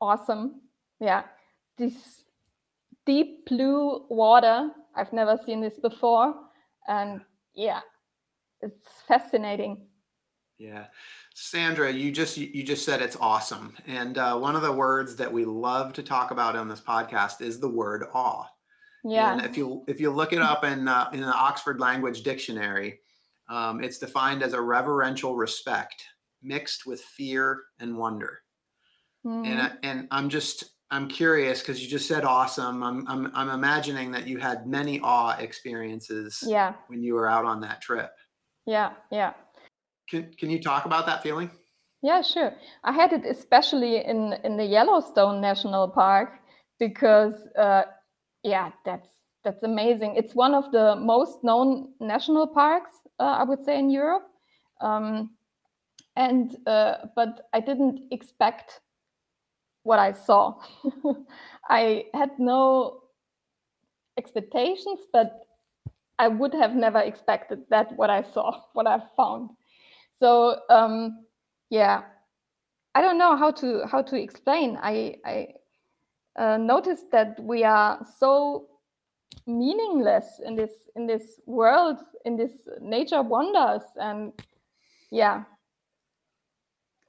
awesome. 0.00 0.60
Yeah. 1.00 1.24
This 1.76 2.24
deep 3.06 3.46
blue 3.46 4.06
water. 4.08 4.70
I've 4.96 5.12
never 5.12 5.38
seen 5.44 5.60
this 5.60 5.78
before. 5.78 6.34
And 6.86 7.20
yeah, 7.54 7.80
it's 8.60 8.86
fascinating. 9.08 9.86
Yeah. 10.58 10.86
Sandra, 11.34 11.92
you 11.92 12.12
just 12.12 12.36
you 12.36 12.62
just 12.62 12.84
said 12.84 13.02
it's 13.02 13.16
awesome. 13.20 13.76
And 13.86 14.18
uh, 14.18 14.38
one 14.38 14.54
of 14.54 14.62
the 14.62 14.72
words 14.72 15.16
that 15.16 15.32
we 15.32 15.44
love 15.44 15.92
to 15.94 16.02
talk 16.02 16.30
about 16.30 16.54
on 16.54 16.68
this 16.68 16.80
podcast 16.80 17.40
is 17.40 17.58
the 17.58 17.68
word 17.68 18.04
awe. 18.14 18.44
Yeah. 19.04 19.32
And 19.32 19.44
if 19.44 19.56
you 19.56 19.84
if 19.88 20.00
you 20.00 20.10
look 20.10 20.32
it 20.32 20.40
up 20.40 20.64
in 20.64 20.86
uh, 20.86 21.10
in 21.12 21.20
the 21.20 21.34
Oxford 21.34 21.80
Language 21.80 22.22
Dictionary, 22.22 23.00
um, 23.48 23.82
it's 23.82 23.98
defined 23.98 24.44
as 24.44 24.52
a 24.52 24.60
reverential 24.60 25.34
respect 25.34 26.04
mixed 26.40 26.86
with 26.86 27.00
fear 27.00 27.64
and 27.80 27.96
wonder. 27.96 28.38
Mm. 29.26 29.46
And 29.46 29.60
mm-hmm. 29.60 29.76
and 29.82 30.08
I'm 30.12 30.28
just 30.28 30.64
I'm 30.92 31.08
curious 31.08 31.60
because 31.60 31.82
you 31.82 31.88
just 31.88 32.06
said 32.06 32.24
awesome. 32.24 32.84
I'm, 32.84 33.08
I'm 33.08 33.32
I'm 33.34 33.48
imagining 33.48 34.12
that 34.12 34.28
you 34.28 34.38
had 34.38 34.68
many 34.68 35.00
awe 35.00 35.36
experiences. 35.36 36.44
Yeah. 36.46 36.74
When 36.86 37.02
you 37.02 37.14
were 37.14 37.28
out 37.28 37.44
on 37.44 37.60
that 37.62 37.80
trip. 37.80 38.12
Yeah, 38.66 38.92
yeah. 39.10 39.34
Can 40.08 40.32
Can 40.38 40.50
you 40.50 40.60
talk 40.60 40.84
about 40.84 41.06
that 41.06 41.22
feeling? 41.22 41.50
Yeah, 42.02 42.22
sure. 42.22 42.52
I 42.84 42.92
had 42.92 43.12
it 43.12 43.24
especially 43.24 44.04
in 44.04 44.34
in 44.44 44.56
the 44.56 44.64
Yellowstone 44.64 45.40
National 45.40 45.88
Park 45.88 46.40
because, 46.78 47.34
uh, 47.56 47.84
yeah, 48.42 48.72
that's 48.84 49.08
that's 49.44 49.62
amazing. 49.62 50.16
It's 50.16 50.34
one 50.34 50.54
of 50.54 50.70
the 50.72 50.96
most 50.96 51.44
known 51.44 51.92
national 52.00 52.46
parks, 52.46 52.92
uh, 53.20 53.36
I 53.40 53.44
would 53.44 53.64
say, 53.64 53.78
in 53.78 53.90
Europe. 53.90 54.26
Um, 54.80 55.30
and 56.16 56.56
uh, 56.66 57.06
but 57.14 57.48
I 57.52 57.60
didn't 57.60 58.00
expect 58.10 58.80
what 59.82 59.98
I 59.98 60.12
saw. 60.12 60.54
I 61.68 62.04
had 62.14 62.30
no 62.38 63.02
expectations, 64.16 65.00
but 65.12 65.46
I 66.18 66.28
would 66.28 66.54
have 66.54 66.74
never 66.74 67.00
expected 67.00 67.64
that 67.70 67.96
what 67.96 68.10
I 68.10 68.22
saw, 68.22 68.62
what 68.72 68.86
I 68.86 69.00
found. 69.16 69.50
So 70.24 70.60
um, 70.70 71.26
yeah, 71.68 72.00
I 72.94 73.02
don't 73.02 73.18
know 73.18 73.36
how 73.36 73.50
to 73.60 73.84
how 73.86 74.00
to 74.00 74.16
explain. 74.16 74.78
I 74.80 75.16
I 75.26 75.48
uh, 76.38 76.56
noticed 76.56 77.10
that 77.12 77.38
we 77.38 77.62
are 77.62 78.00
so 78.18 78.68
meaningless 79.46 80.40
in 80.46 80.56
this 80.56 80.72
in 80.96 81.06
this 81.06 81.40
world 81.44 81.98
in 82.24 82.38
this 82.38 82.52
nature 82.80 83.20
wonders 83.20 83.82
and 83.96 84.32
yeah 85.10 85.44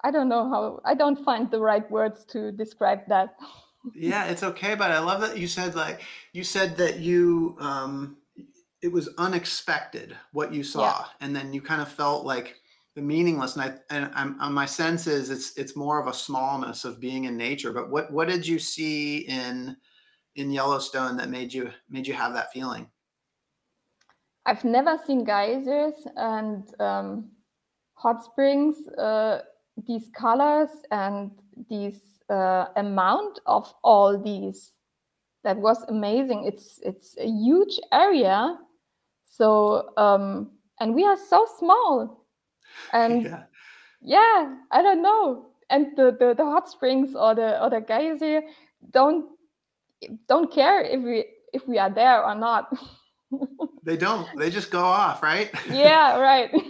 I 0.03 0.12
don't 0.12 0.27
know 0.27 0.50
how 0.50 0.81
I 0.84 0.93
don't 0.93 1.24
find 1.24 1.50
the 1.50 1.62
right 1.62 1.89
words 1.89 2.25
to 2.34 2.51
describe 2.51 3.07
that. 3.07 3.38
yeah, 3.95 4.25
it's 4.25 4.43
okay, 4.43 4.75
but 4.75 4.91
I 4.91 5.00
love 5.00 5.22
that 5.22 5.38
you 5.38 5.48
said 5.48 5.74
like 5.74 6.01
you 6.34 6.43
said 6.43 6.75
that 6.75 7.00
you 7.00 7.55
um 7.62 8.17
it 8.81 8.91
was 8.91 9.07
unexpected 9.17 10.17
what 10.34 10.53
you 10.53 10.63
saw 10.63 10.81
yeah. 10.81 11.05
and 11.22 11.34
then 11.34 11.53
you 11.53 11.62
kind 11.62 11.81
of 11.81 11.88
felt 11.88 12.25
like 12.25 12.60
the 12.96 13.02
meaningless 13.02 13.56
and 13.56 13.64
I 13.64 13.74
and 13.90 14.10
I'm, 14.16 14.40
uh, 14.40 14.50
my 14.50 14.66
sense 14.66 15.06
is 15.06 15.30
it's 15.30 15.58
it's 15.58 15.75
more 15.75 16.00
of 16.00 16.08
a 16.08 16.14
smallness 16.14 16.86
of 16.86 17.00
being 17.00 17.25
in 17.25 17.36
nature 17.36 17.74
but 17.74 17.90
what 17.90 18.12
what 18.12 18.28
did 18.30 18.48
you 18.48 18.58
see 18.58 19.20
in 19.28 19.75
in 20.36 20.52
Yellowstone 20.52 21.18
that 21.18 21.30
made 21.30 21.54
you 21.54 21.72
made 21.90 22.08
you 22.08 22.14
have 22.14 22.34
that 22.34 22.52
feeling? 22.52 22.88
I've 24.46 24.64
never 24.64 25.00
seen 25.06 25.24
geysers 25.24 25.94
and 26.16 26.64
um, 26.80 27.32
hot 27.94 28.24
springs 28.24 28.88
uh, 28.98 29.42
these 29.88 30.10
colors 30.16 30.70
and 30.92 31.32
these 31.70 32.00
uh, 32.30 32.66
amount 32.75 33.40
of 33.46 33.74
all 33.84 34.22
these. 34.22 34.72
That 35.44 35.58
was 35.58 35.84
amazing. 35.90 36.46
It's 36.46 36.80
it's 36.84 37.16
a 37.18 37.28
huge 37.28 37.80
area. 37.92 38.58
So 39.25 39.94
um 39.98 40.52
and 40.80 40.94
we 40.94 41.06
are 41.06 41.18
so 41.18 41.48
small 41.60 42.25
and 42.94 43.24
yeah, 43.24 43.44
yeah 44.01 44.55
i 44.72 44.82
don't 44.82 45.01
know. 45.01 45.48
And 45.67 45.98
the, 45.98 46.15
the 46.20 46.36
the 46.36 46.46
hot 46.46 46.70
springs 46.70 47.15
or 47.15 47.34
the 47.34 47.60
or 47.62 47.72
the 47.72 47.82
geyser 47.82 48.44
don't 48.91 49.25
don't 50.27 50.51
care 50.51 50.84
if 50.84 51.01
we 51.01 51.25
if 51.53 51.67
we 51.67 51.79
are 51.79 51.89
there 51.89 52.24
or 52.24 52.36
not. 52.36 52.72
They 53.86 53.98
don't. 53.98 54.27
They 54.36 54.50
just 54.50 54.72
go 54.72 54.84
off 54.84 55.22
right? 55.22 55.51
Yeah 55.70 56.17
right. 56.17 56.51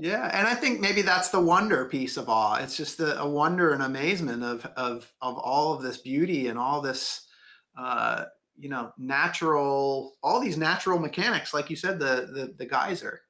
Yeah 0.00 0.30
and 0.32 0.46
i 0.48 0.54
think 0.54 0.80
maybe 0.80 1.02
that's 1.02 1.28
the 1.28 1.40
wonder 1.40 1.84
piece 1.84 2.16
of 2.16 2.28
awe 2.28 2.56
it's 2.56 2.76
just 2.76 2.96
the, 2.96 3.20
a 3.20 3.28
wonder 3.28 3.72
and 3.72 3.82
amazement 3.82 4.42
of 4.42 4.64
of 4.76 5.12
of 5.20 5.36
all 5.36 5.74
of 5.74 5.82
this 5.82 5.98
beauty 5.98 6.48
and 6.48 6.58
all 6.58 6.80
this 6.80 7.26
uh 7.76 8.24
you 8.56 8.70
know 8.70 8.92
natural 8.96 10.16
all 10.22 10.40
these 10.40 10.56
natural 10.56 10.98
mechanics 10.98 11.52
like 11.52 11.68
you 11.68 11.76
said 11.76 11.98
the 11.98 12.30
the, 12.32 12.54
the 12.56 12.66
geyser. 12.66 13.20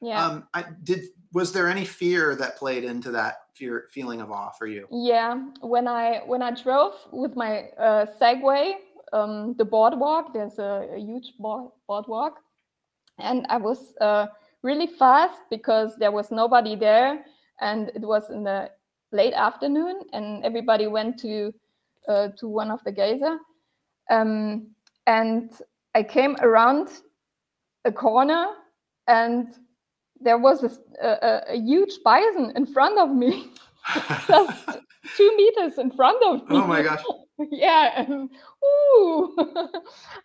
Yeah. 0.00 0.26
Um 0.26 0.48
i 0.52 0.64
did 0.82 1.04
was 1.36 1.52
there 1.52 1.68
any 1.68 1.84
fear 1.84 2.34
that 2.34 2.56
played 2.56 2.84
into 2.92 3.10
that 3.10 3.34
fear 3.54 3.74
feeling 3.90 4.20
of 4.22 4.28
awe 4.30 4.52
for 4.58 4.66
you? 4.66 4.82
Yeah 4.90 5.32
when 5.74 5.86
i 5.86 6.04
when 6.30 6.42
i 6.48 6.50
drove 6.64 6.94
with 7.12 7.34
my 7.44 7.52
uh, 7.86 8.06
segway 8.18 8.64
um 9.12 9.54
the 9.60 9.64
boardwalk 9.74 10.24
there's 10.34 10.58
a, 10.58 10.72
a 10.98 11.00
huge 11.08 11.28
board, 11.38 11.70
boardwalk 11.88 12.34
and 13.18 13.38
i 13.56 13.58
was 13.68 13.80
uh 14.00 14.26
really 14.62 14.86
fast 14.86 15.40
because 15.56 15.90
there 16.02 16.14
was 16.18 16.30
nobody 16.30 16.74
there 16.74 17.24
and 17.60 17.80
it 17.98 18.04
was 18.12 18.24
in 18.30 18.42
the 18.42 18.70
late 19.12 19.34
afternoon 19.34 19.96
and 20.12 20.44
everybody 20.44 20.86
went 20.86 21.18
to 21.24 21.52
uh, 22.08 22.28
to 22.38 22.48
one 22.48 22.70
of 22.70 22.80
the 22.84 22.92
geyser 22.92 23.34
um, 24.10 24.68
and 25.06 25.50
I 25.94 26.02
came 26.02 26.36
around 26.40 26.88
a 27.84 27.92
corner 27.92 28.46
and 29.08 29.46
there 30.20 30.38
was 30.38 30.64
a, 30.64 30.70
a, 31.06 31.42
a 31.54 31.56
huge 31.56 31.98
bison 32.04 32.52
in 32.56 32.66
front 32.66 32.98
of 32.98 33.14
me, 33.14 33.50
just 34.28 34.78
two 35.16 35.36
meters 35.36 35.78
in 35.78 35.90
front 35.90 36.22
of 36.24 36.48
me. 36.48 36.56
Oh 36.56 36.66
my 36.66 36.82
gosh. 36.82 37.02
yeah. 37.50 38.02
And, 38.02 38.30
ooh. 38.64 39.36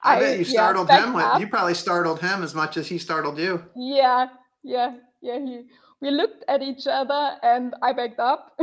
I, 0.03 0.15
I 0.15 0.19
bet 0.19 0.39
you 0.39 0.45
startled 0.45 0.87
yeah, 0.89 1.05
him. 1.05 1.13
With, 1.13 1.39
you 1.39 1.47
probably 1.47 1.73
startled 1.73 2.19
him 2.19 2.43
as 2.43 2.55
much 2.55 2.77
as 2.77 2.87
he 2.87 2.97
startled 2.97 3.37
you. 3.37 3.63
Yeah. 3.75 4.27
Yeah. 4.63 4.95
Yeah. 5.21 5.39
He, 5.39 5.61
we 6.01 6.11
looked 6.11 6.43
at 6.47 6.61
each 6.61 6.87
other 6.87 7.37
and 7.43 7.75
I 7.81 7.93
backed 7.93 8.19
up 8.19 8.57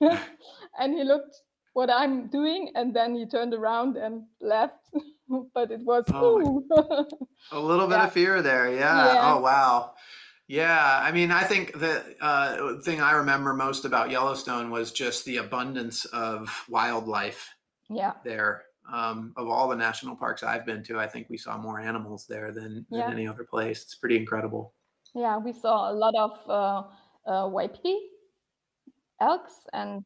and 0.00 0.94
he 0.94 1.04
looked 1.04 1.36
what 1.72 1.90
I'm 1.90 2.28
doing 2.28 2.70
and 2.74 2.94
then 2.94 3.14
he 3.14 3.26
turned 3.26 3.54
around 3.54 3.96
and 3.96 4.22
left. 4.40 4.78
but 5.54 5.70
it 5.70 5.80
was 5.80 6.04
oh, 6.12 6.62
a 7.52 7.58
little 7.58 7.86
bit 7.86 7.96
yeah. 7.96 8.06
of 8.06 8.12
fear 8.12 8.42
there. 8.42 8.72
Yeah. 8.72 9.14
yeah. 9.14 9.34
Oh 9.34 9.40
wow. 9.40 9.92
Yeah, 10.46 11.00
I 11.02 11.10
mean, 11.10 11.30
I 11.30 11.42
think 11.44 11.78
the 11.78 12.02
uh, 12.20 12.80
thing 12.82 13.00
I 13.00 13.12
remember 13.12 13.54
most 13.54 13.84
about 13.84 14.10
Yellowstone 14.10 14.70
was 14.70 14.92
just 14.92 15.24
the 15.24 15.38
abundance 15.38 16.04
of 16.06 16.50
wildlife. 16.68 17.48
Yeah. 17.88 18.12
There, 18.24 18.64
um, 18.92 19.32
of 19.36 19.48
all 19.48 19.68
the 19.68 19.76
national 19.76 20.16
parks 20.16 20.42
I've 20.42 20.66
been 20.66 20.82
to, 20.84 21.00
I 21.00 21.06
think 21.06 21.28
we 21.30 21.38
saw 21.38 21.56
more 21.56 21.80
animals 21.80 22.26
there 22.28 22.52
than, 22.52 22.84
than 22.90 23.00
yeah. 23.00 23.10
any 23.10 23.26
other 23.26 23.44
place. 23.44 23.82
It's 23.82 23.94
pretty 23.94 24.18
incredible. 24.18 24.74
Yeah, 25.14 25.38
we 25.38 25.52
saw 25.52 25.90
a 25.90 25.94
lot 25.94 26.14
of 26.14 26.38
uh, 26.48 27.30
uh, 27.30 27.48
wapiti 27.48 27.96
elks 29.20 29.66
and 29.72 30.04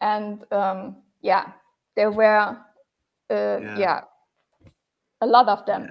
and 0.00 0.44
um, 0.52 0.96
yeah, 1.22 1.52
there 1.96 2.10
were 2.10 2.38
uh, 2.38 2.54
yeah. 3.30 3.78
yeah 3.78 4.00
a 5.20 5.26
lot 5.26 5.48
of 5.48 5.64
them. 5.66 5.90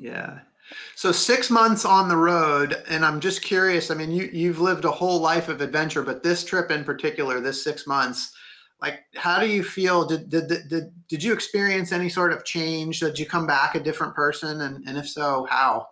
yeah. 0.00 0.40
So 0.94 1.12
six 1.12 1.50
months 1.50 1.84
on 1.84 2.08
the 2.08 2.16
road, 2.16 2.82
and 2.88 3.04
I'm 3.04 3.20
just 3.20 3.42
curious. 3.42 3.90
I 3.90 3.94
mean, 3.94 4.10
you 4.10 4.28
you've 4.32 4.60
lived 4.60 4.84
a 4.84 4.90
whole 4.90 5.20
life 5.20 5.48
of 5.48 5.60
adventure, 5.60 6.02
but 6.02 6.22
this 6.22 6.44
trip 6.44 6.70
in 6.70 6.84
particular, 6.84 7.40
this 7.40 7.62
six 7.62 7.86
months, 7.86 8.32
like, 8.80 9.00
how 9.14 9.38
do 9.38 9.46
you 9.46 9.62
feel? 9.62 10.04
Did 10.04 10.28
did 10.28 10.48
did 10.68 10.92
did 11.08 11.22
you 11.22 11.32
experience 11.32 11.92
any 11.92 12.08
sort 12.08 12.32
of 12.32 12.44
change? 12.44 13.00
Did 13.00 13.18
you 13.18 13.26
come 13.26 13.46
back 13.46 13.74
a 13.74 13.80
different 13.80 14.14
person, 14.14 14.62
and 14.62 14.86
and 14.86 14.98
if 14.98 15.08
so, 15.08 15.46
how? 15.48 15.88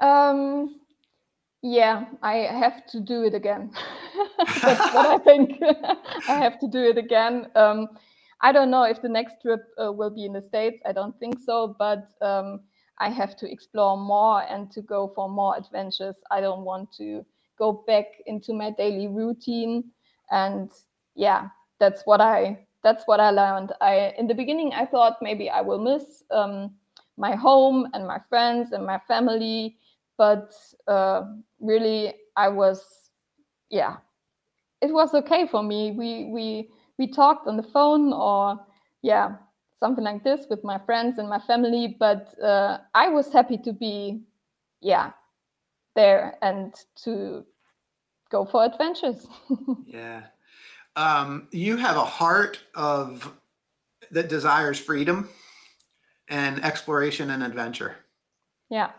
Um. 0.00 0.80
Yeah, 1.62 2.04
I 2.22 2.34
have 2.36 2.86
to 2.88 3.00
do 3.00 3.24
it 3.24 3.34
again. 3.34 3.72
That's 4.62 4.94
what 4.94 5.06
I 5.06 5.18
think. 5.18 5.60
I 6.28 6.34
have 6.34 6.60
to 6.60 6.68
do 6.68 6.84
it 6.84 6.96
again. 6.96 7.48
Um, 7.56 7.88
I 8.40 8.52
don't 8.52 8.70
know 8.70 8.84
if 8.84 9.02
the 9.02 9.08
next 9.08 9.42
trip 9.42 9.64
uh, 9.82 9.90
will 9.90 10.10
be 10.10 10.26
in 10.26 10.32
the 10.32 10.42
States. 10.42 10.80
I 10.86 10.92
don't 10.92 11.18
think 11.18 11.38
so, 11.44 11.74
but 11.78 12.10
um, 12.20 12.60
I 12.98 13.10
have 13.10 13.36
to 13.36 13.50
explore 13.50 13.96
more 13.96 14.42
and 14.42 14.70
to 14.72 14.82
go 14.82 15.12
for 15.14 15.28
more 15.28 15.56
adventures. 15.56 16.16
I 16.30 16.40
don't 16.40 16.64
want 16.64 16.92
to 16.96 17.24
go 17.58 17.84
back 17.86 18.06
into 18.26 18.52
my 18.52 18.70
daily 18.70 19.08
routine. 19.08 19.84
And 20.30 20.70
yeah, 21.14 21.48
that's 21.78 22.02
what 22.04 22.20
I 22.20 22.58
that's 22.82 23.04
what 23.06 23.20
I 23.20 23.30
learned. 23.30 23.72
I 23.80 24.14
in 24.18 24.26
the 24.26 24.34
beginning 24.34 24.72
I 24.72 24.86
thought 24.86 25.16
maybe 25.20 25.50
I 25.50 25.60
will 25.60 25.78
miss 25.78 26.22
um, 26.30 26.74
my 27.16 27.34
home 27.34 27.88
and 27.94 28.06
my 28.06 28.20
friends 28.28 28.72
and 28.72 28.84
my 28.86 29.00
family, 29.08 29.76
but 30.16 30.54
uh, 30.86 31.22
really 31.60 32.14
I 32.36 32.48
was 32.48 32.82
yeah, 33.70 33.96
it 34.80 34.92
was 34.92 35.14
okay 35.14 35.46
for 35.46 35.62
me. 35.62 35.92
We 35.92 36.30
we 36.32 36.70
we 36.98 37.06
talked 37.08 37.46
on 37.46 37.56
the 37.56 37.62
phone 37.62 38.12
or 38.12 38.58
yeah 39.02 39.36
something 39.80 40.04
like 40.04 40.24
this 40.24 40.46
with 40.48 40.62
my 40.64 40.78
friends 40.78 41.18
and 41.18 41.28
my 41.28 41.38
family 41.40 41.96
but 41.98 42.34
uh, 42.42 42.78
i 42.94 43.08
was 43.08 43.32
happy 43.32 43.58
to 43.58 43.72
be 43.72 44.20
yeah 44.80 45.10
there 45.94 46.36
and 46.42 46.74
to 46.94 47.44
go 48.30 48.44
for 48.44 48.64
adventures. 48.64 49.26
Yeah. 49.86 50.22
Um, 50.96 51.48
you 51.52 51.76
have 51.76 51.96
a 51.96 52.04
heart 52.04 52.58
of 52.74 53.32
that 54.10 54.28
desires 54.28 54.78
freedom 54.78 55.28
and 56.28 56.62
exploration 56.64 57.30
and 57.30 57.42
adventure. 57.42 57.96
Yeah. 58.68 58.90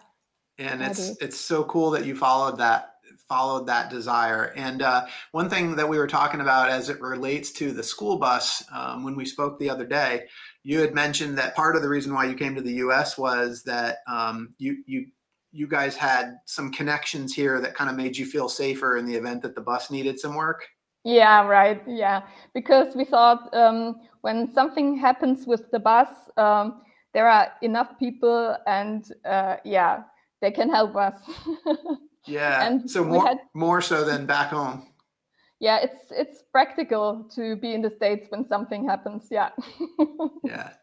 And 0.57 0.81
it's 0.81 1.17
it's 1.21 1.39
so 1.39 1.63
cool 1.65 1.91
that 1.91 2.05
you 2.05 2.15
followed 2.15 2.57
that 2.59 2.95
followed 3.27 3.67
that 3.67 3.89
desire. 3.89 4.53
And 4.55 4.81
uh, 4.81 5.05
one 5.31 5.49
thing 5.49 5.75
that 5.75 5.87
we 5.87 5.97
were 5.97 6.07
talking 6.07 6.41
about 6.41 6.69
as 6.69 6.89
it 6.89 7.01
relates 7.01 7.51
to 7.53 7.71
the 7.71 7.83
school 7.83 8.17
bus, 8.17 8.63
um, 8.73 9.03
when 9.03 9.15
we 9.15 9.25
spoke 9.25 9.59
the 9.59 9.69
other 9.69 9.85
day, 9.85 10.25
you 10.67 10.81
had 10.81 10.93
mentioned 10.93 11.37
that 11.37 11.55
part 11.55 11.77
of 11.77 11.81
the 11.81 11.87
reason 11.87 12.13
why 12.13 12.25
you 12.25 12.35
came 12.35 12.53
to 12.53 12.61
the 12.61 12.73
U.S. 12.85 13.17
was 13.17 13.63
that 13.63 13.99
um, 14.05 14.53
you 14.57 14.83
you 14.85 15.05
you 15.53 15.65
guys 15.65 15.95
had 15.95 16.39
some 16.43 16.73
connections 16.73 17.33
here 17.33 17.61
that 17.61 17.73
kind 17.73 17.89
of 17.89 17.95
made 17.95 18.17
you 18.17 18.25
feel 18.25 18.49
safer 18.49 18.97
in 18.97 19.05
the 19.05 19.15
event 19.15 19.41
that 19.43 19.55
the 19.55 19.61
bus 19.61 19.89
needed 19.89 20.19
some 20.19 20.35
work. 20.35 20.67
Yeah, 21.05 21.47
right. 21.47 21.81
Yeah, 21.87 22.23
because 22.53 22.97
we 22.97 23.05
thought 23.05 23.47
um, 23.55 24.01
when 24.21 24.51
something 24.51 24.97
happens 24.97 25.47
with 25.47 25.71
the 25.71 25.79
bus, 25.79 26.09
um, 26.35 26.81
there 27.13 27.29
are 27.29 27.47
enough 27.61 27.97
people, 27.97 28.57
and 28.67 29.09
uh, 29.23 29.55
yeah, 29.63 30.03
they 30.41 30.51
can 30.51 30.69
help 30.69 30.97
us. 30.97 31.17
Yeah. 32.27 32.67
And 32.67 32.91
so 32.91 33.03
more 33.03 33.25
had, 33.25 33.37
more 33.53 33.81
so 33.81 34.03
than 34.03 34.25
back 34.25 34.49
home. 34.49 34.87
Yeah, 35.59 35.77
it's 35.77 36.11
it's 36.11 36.43
practical 36.51 37.27
to 37.35 37.55
be 37.55 37.73
in 37.73 37.81
the 37.81 37.89
States 37.89 38.27
when 38.29 38.47
something 38.47 38.87
happens. 38.87 39.27
Yeah. 39.31 39.49
yeah. 40.43 40.73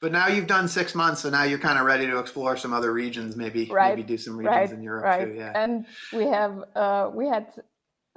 But 0.00 0.12
now 0.12 0.26
you've 0.26 0.48
done 0.48 0.66
six 0.66 0.94
months, 0.94 1.20
so 1.20 1.30
now 1.30 1.44
you're 1.44 1.60
kind 1.60 1.78
of 1.78 1.86
ready 1.86 2.06
to 2.06 2.18
explore 2.18 2.56
some 2.56 2.72
other 2.72 2.92
regions, 2.92 3.36
maybe 3.36 3.68
right. 3.70 3.90
maybe 3.90 4.02
do 4.02 4.18
some 4.18 4.36
regions 4.36 4.56
right. 4.56 4.72
in 4.72 4.82
Europe 4.82 5.04
right. 5.04 5.24
too. 5.24 5.34
Yeah. 5.34 5.52
And 5.54 5.86
we 6.12 6.24
have 6.24 6.64
uh, 6.74 7.10
we 7.14 7.26
had 7.26 7.46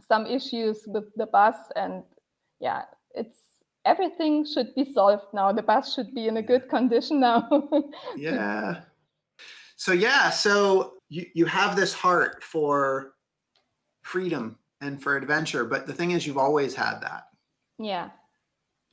some 0.07 0.25
issues 0.25 0.83
with 0.87 1.05
the 1.15 1.27
bus, 1.27 1.55
and 1.75 2.03
yeah, 2.59 2.83
it's 3.13 3.37
everything 3.85 4.45
should 4.45 4.73
be 4.75 4.91
solved 4.93 5.27
now. 5.33 5.51
The 5.51 5.61
bus 5.61 5.93
should 5.93 6.13
be 6.13 6.27
in 6.27 6.37
a 6.37 6.41
good 6.41 6.69
condition 6.69 7.19
now. 7.19 7.47
yeah. 8.17 8.81
So 9.75 9.91
yeah, 9.91 10.29
so 10.29 10.93
you, 11.09 11.25
you 11.33 11.45
have 11.45 11.75
this 11.75 11.93
heart 11.93 12.43
for 12.43 13.13
freedom 14.01 14.57
and 14.85 15.01
for 15.01 15.17
adventure. 15.17 15.65
But 15.65 15.87
the 15.87 15.93
thing 15.93 16.11
is, 16.11 16.25
you've 16.25 16.37
always 16.37 16.75
had 16.75 16.99
that. 17.01 17.27
Yeah. 17.77 18.09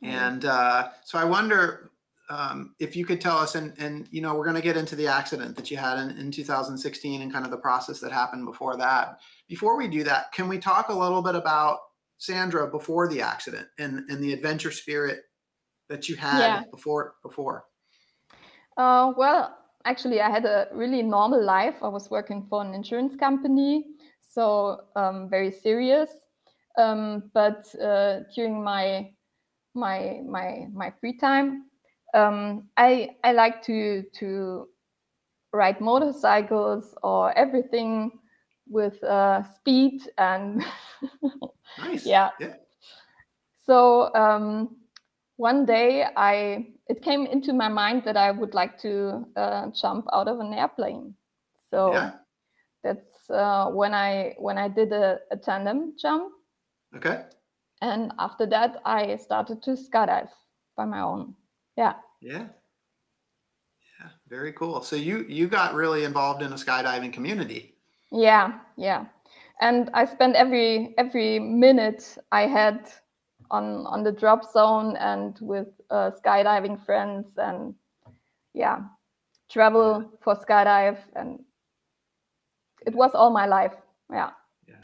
And 0.02 0.44
uh, 0.44 0.88
so 1.04 1.18
I 1.18 1.24
wonder 1.24 1.92
um, 2.28 2.74
if 2.80 2.96
you 2.96 3.04
could 3.04 3.20
tell 3.20 3.36
us, 3.36 3.54
and, 3.54 3.72
and 3.78 4.08
you 4.10 4.20
know, 4.20 4.34
we're 4.34 4.44
going 4.44 4.56
to 4.56 4.62
get 4.62 4.76
into 4.76 4.96
the 4.96 5.06
accident 5.06 5.54
that 5.56 5.70
you 5.70 5.76
had 5.76 5.98
in, 5.98 6.16
in 6.18 6.30
2016 6.30 7.22
and 7.22 7.32
kind 7.32 7.44
of 7.44 7.50
the 7.50 7.56
process 7.56 8.00
that 8.00 8.10
happened 8.10 8.44
before 8.46 8.76
that. 8.76 9.20
Before 9.48 9.76
we 9.76 9.86
do 9.86 10.02
that, 10.04 10.32
can 10.32 10.48
we 10.48 10.58
talk 10.58 10.88
a 10.88 10.94
little 10.94 11.22
bit 11.22 11.34
about 11.34 11.78
Sandra 12.18 12.66
before 12.66 13.06
the 13.08 13.20
accident 13.20 13.68
and, 13.78 14.04
and 14.08 14.22
the 14.22 14.32
adventure 14.32 14.70
spirit 14.72 15.20
that 15.88 16.08
you 16.08 16.16
had 16.16 16.38
Yeah. 16.38 16.62
before 16.70 17.14
before? 17.22 17.66
Uh, 18.76 19.12
well, 19.16 19.54
actually, 19.84 20.20
I 20.20 20.30
had 20.30 20.44
a 20.44 20.68
really 20.72 21.02
normal 21.02 21.44
life. 21.44 21.76
I 21.82 21.88
was 21.88 22.10
working 22.10 22.46
for 22.48 22.62
an 22.62 22.74
insurance 22.74 23.14
company, 23.16 23.84
so 24.32 24.80
um, 24.96 25.28
very 25.28 25.50
serious. 25.50 26.10
Um, 26.78 27.30
but 27.34 27.66
uh, 27.82 28.20
during 28.34 28.62
my 28.64 29.10
my 29.74 30.20
my 30.26 30.66
my 30.72 30.92
free 31.00 31.16
time, 31.18 31.66
um, 32.14 32.68
I 32.76 33.10
I 33.24 33.32
like 33.32 33.62
to 33.64 34.02
to 34.20 34.68
ride 35.52 35.80
motorcycles 35.80 36.94
or 37.02 37.36
everything 37.36 38.12
with 38.68 39.02
uh, 39.04 39.42
speed 39.42 40.02
and 40.18 40.64
Nice. 41.78 42.06
Yeah. 42.06 42.30
Yeah. 42.40 42.54
So 43.66 44.12
um, 44.14 44.76
one 45.36 45.64
day, 45.66 46.06
I 46.16 46.66
it 46.88 47.02
came 47.02 47.26
into 47.26 47.52
my 47.52 47.68
mind 47.68 48.02
that 48.04 48.16
I 48.16 48.30
would 48.30 48.54
like 48.54 48.78
to 48.80 49.24
uh, 49.36 49.68
jump 49.70 50.06
out 50.12 50.28
of 50.28 50.40
an 50.40 50.52
airplane. 50.52 51.14
So 51.70 51.92
Yeah. 51.92 52.10
That's 52.82 53.30
uh, 53.30 53.68
when 53.70 53.94
I 53.94 54.34
when 54.38 54.58
I 54.58 54.68
did 54.68 54.92
a, 54.92 55.18
a 55.30 55.36
tandem 55.36 55.94
jump, 55.98 56.32
Okay. 56.96 57.24
and 57.80 58.12
after 58.18 58.46
that, 58.46 58.80
I 58.84 59.16
started 59.16 59.62
to 59.62 59.70
skydive 59.72 60.30
by 60.76 60.84
my 60.84 61.00
own. 61.00 61.34
Yeah, 61.76 61.94
Yeah. 62.20 62.46
Yeah. 64.00 64.08
Very 64.28 64.52
cool. 64.52 64.82
So 64.82 64.96
you 64.96 65.24
you 65.28 65.48
got 65.48 65.74
really 65.74 66.04
involved 66.04 66.42
in 66.42 66.52
a 66.52 66.56
skydiving 66.56 67.12
community. 67.12 67.74
yeah, 68.10 68.58
yeah. 68.76 69.06
And 69.60 69.90
I 69.94 70.04
spent 70.06 70.36
every 70.36 70.94
every 70.98 71.38
minute 71.38 72.18
I 72.32 72.46
had 72.46 72.90
on 73.50 73.86
on 73.86 74.02
the 74.02 74.12
drop 74.12 74.44
zone 74.44 74.96
and 74.96 75.38
with 75.40 75.68
uh, 75.90 76.10
skydiving 76.24 76.84
friends 76.84 77.26
and 77.38 77.74
yeah, 78.54 78.80
travel 79.50 80.04
for 80.20 80.34
skydive 80.36 80.98
and 81.16 81.40
it 82.86 82.94
was 82.94 83.12
all 83.14 83.30
my 83.30 83.46
life. 83.46 83.74
Yeah. 84.10 84.30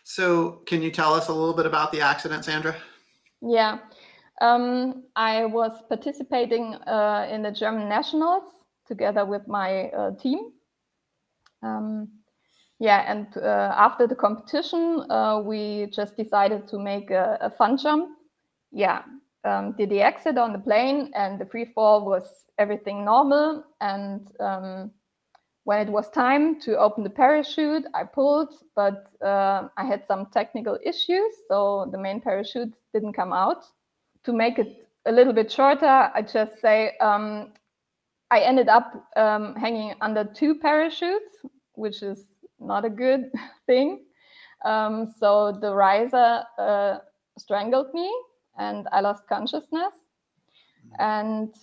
So 0.04 0.62
can 0.66 0.80
you 0.80 0.90
tell 0.90 1.12
us 1.12 1.28
a 1.28 1.32
little 1.32 1.54
bit 1.54 1.66
about 1.66 1.92
the 1.92 2.00
accident, 2.00 2.44
Sandra? 2.44 2.74
Yeah. 3.42 3.78
Um, 4.40 5.04
I 5.16 5.44
was 5.44 5.72
participating 5.88 6.74
uh, 6.86 7.28
in 7.30 7.42
the 7.42 7.50
German 7.50 7.88
nationals 7.88 8.44
together 8.86 9.24
with 9.24 9.46
my 9.46 9.90
uh, 9.90 10.12
team. 10.16 10.52
Um, 11.62 12.08
yeah, 12.80 13.10
and 13.10 13.26
uh, 13.36 13.74
after 13.76 14.06
the 14.06 14.14
competition, 14.14 15.04
uh, 15.10 15.42
we 15.44 15.86
just 15.92 16.16
decided 16.16 16.68
to 16.68 16.78
make 16.78 17.10
a, 17.10 17.36
a 17.40 17.50
fun 17.50 17.76
jump. 17.76 18.10
Yeah, 18.70 19.02
um, 19.44 19.74
did 19.76 19.90
the 19.90 20.00
exit 20.00 20.38
on 20.38 20.52
the 20.52 20.58
plane, 20.58 21.10
and 21.14 21.38
the 21.40 21.46
free 21.46 21.66
fall 21.74 22.06
was 22.06 22.46
everything 22.56 23.04
normal. 23.04 23.64
And 23.80 24.30
um, 24.40 24.92
when 25.68 25.86
it 25.86 25.92
was 25.92 26.08
time 26.08 26.58
to 26.58 26.78
open 26.78 27.04
the 27.04 27.10
parachute, 27.10 27.84
I 27.92 28.02
pulled, 28.02 28.54
but 28.74 29.10
uh, 29.22 29.68
I 29.76 29.84
had 29.84 30.06
some 30.06 30.24
technical 30.32 30.78
issues, 30.82 31.30
so 31.46 31.90
the 31.92 31.98
main 31.98 32.22
parachute 32.22 32.72
didn't 32.94 33.12
come 33.12 33.34
out. 33.34 33.66
To 34.24 34.32
make 34.32 34.58
it 34.58 34.88
a 35.04 35.12
little 35.12 35.34
bit 35.34 35.52
shorter, 35.52 36.10
I 36.14 36.22
just 36.22 36.58
say 36.62 36.96
um, 37.02 37.52
I 38.30 38.40
ended 38.40 38.70
up 38.70 39.10
um, 39.16 39.54
hanging 39.56 39.92
under 40.00 40.24
two 40.24 40.54
parachutes, 40.54 41.32
which 41.74 42.02
is 42.02 42.28
not 42.58 42.86
a 42.86 42.90
good 42.90 43.30
thing. 43.66 44.06
Um, 44.64 45.12
so 45.20 45.52
the 45.52 45.74
riser 45.74 46.44
uh, 46.58 46.96
strangled 47.36 47.92
me, 47.92 48.10
and 48.56 48.88
I 48.90 49.02
lost 49.02 49.28
consciousness. 49.28 49.92
And 50.98 51.54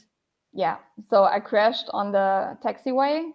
yeah, 0.54 0.76
so 1.10 1.24
I 1.24 1.40
crashed 1.40 1.90
on 1.92 2.12
the 2.12 2.56
taxiway 2.64 3.32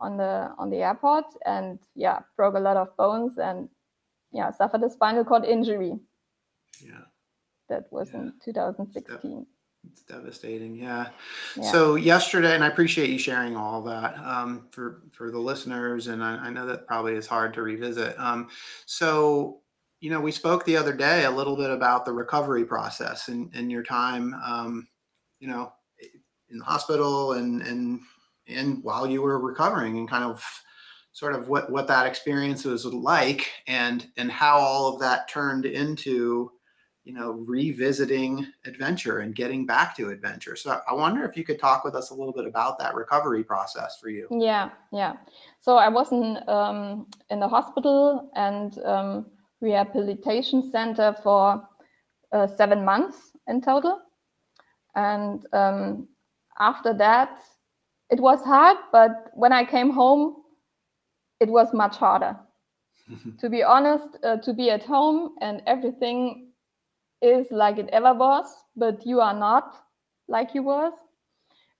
on 0.00 0.16
the 0.16 0.52
on 0.58 0.70
the 0.70 0.78
airport, 0.78 1.26
and 1.46 1.78
yeah, 1.94 2.20
broke 2.36 2.54
a 2.54 2.60
lot 2.60 2.76
of 2.76 2.96
bones 2.96 3.38
and 3.38 3.68
yeah, 4.32 4.50
suffered 4.50 4.82
a 4.82 4.90
spinal 4.90 5.24
cord 5.24 5.44
injury. 5.44 5.94
Yeah. 6.80 7.04
That 7.68 7.84
was 7.90 8.10
Yeah. 8.12 8.20
in 8.20 8.32
2016. 8.44 9.46
It's 9.90 10.02
devastating. 10.02 10.74
Yeah. 10.76 11.08
Yeah. 11.56 11.70
So 11.70 11.94
yesterday, 11.94 12.54
and 12.54 12.62
I 12.62 12.68
appreciate 12.68 13.08
you 13.10 13.18
sharing 13.18 13.56
all 13.56 13.82
that 13.82 14.18
um, 14.18 14.68
for 14.70 15.02
for 15.12 15.30
the 15.30 15.38
listeners, 15.38 16.08
and 16.08 16.22
I, 16.22 16.36
I 16.36 16.50
know 16.50 16.66
that 16.66 16.86
probably 16.86 17.14
is 17.14 17.26
hard 17.26 17.54
to 17.54 17.62
revisit. 17.62 18.14
Um, 18.18 18.48
so, 18.84 19.60
you 20.00 20.10
know, 20.10 20.20
we 20.20 20.32
spoke 20.32 20.64
the 20.64 20.76
other 20.76 20.92
day 20.92 21.24
a 21.24 21.30
little 21.30 21.56
bit 21.56 21.70
about 21.70 22.04
the 22.04 22.12
recovery 22.12 22.64
process 22.64 23.28
and, 23.28 23.50
and 23.54 23.70
your 23.70 23.82
time, 23.82 24.34
um, 24.44 24.86
you 25.38 25.48
know, 25.48 25.72
in 26.50 26.58
the 26.58 26.64
hospital 26.64 27.32
and 27.32 27.62
and 27.62 28.00
and 28.50 28.82
while 28.82 29.06
you 29.06 29.22
were 29.22 29.38
recovering, 29.38 29.98
and 29.98 30.08
kind 30.08 30.24
of 30.24 30.44
sort 31.12 31.34
of 31.34 31.48
what 31.48 31.70
what 31.70 31.88
that 31.88 32.06
experience 32.06 32.64
was 32.64 32.84
like, 32.84 33.50
and 33.66 34.06
and 34.16 34.30
how 34.30 34.58
all 34.58 34.92
of 34.92 35.00
that 35.00 35.28
turned 35.28 35.66
into 35.66 36.52
you 37.04 37.14
know, 37.14 37.32
revisiting 37.46 38.46
adventure 38.66 39.20
and 39.20 39.34
getting 39.34 39.64
back 39.64 39.96
to 39.96 40.10
adventure. 40.10 40.54
So 40.54 40.80
I 40.88 40.92
wonder 40.94 41.24
if 41.24 41.36
you 41.36 41.44
could 41.44 41.58
talk 41.58 41.82
with 41.82 41.94
us 41.94 42.10
a 42.10 42.14
little 42.14 42.32
bit 42.32 42.46
about 42.46 42.78
that 42.78 42.94
recovery 42.94 43.42
process 43.42 43.98
for 44.00 44.10
you. 44.10 44.28
Yeah, 44.30 44.70
yeah. 44.92 45.14
So 45.60 45.76
I 45.76 45.88
was 45.88 46.12
in 46.12 46.38
um, 46.46 47.06
in 47.30 47.40
the 47.40 47.48
hospital 47.48 48.30
and 48.34 48.78
um, 48.84 49.26
rehabilitation 49.60 50.70
center 50.70 51.14
for 51.22 51.66
uh, 52.32 52.46
seven 52.46 52.84
months 52.84 53.32
in 53.48 53.60
total, 53.62 54.00
and 54.94 55.46
um, 55.52 56.06
after 56.58 56.92
that, 56.94 57.38
it 58.10 58.20
was 58.20 58.42
hard. 58.42 58.76
But 58.92 59.30
when 59.34 59.52
I 59.52 59.64
came 59.64 59.90
home, 59.90 60.36
it 61.40 61.48
was 61.48 61.72
much 61.72 61.96
harder. 61.96 62.36
to 63.38 63.48
be 63.48 63.62
honest, 63.62 64.08
uh, 64.24 64.36
to 64.38 64.52
be 64.52 64.70
at 64.70 64.82
home 64.84 65.34
and 65.40 65.62
everything 65.66 66.52
is 67.22 67.46
like 67.50 67.78
it 67.78 67.88
ever 67.92 68.14
was, 68.14 68.46
but 68.76 69.04
you 69.06 69.20
are 69.20 69.34
not 69.34 69.74
like 70.28 70.54
you 70.54 70.62
was, 70.62 70.92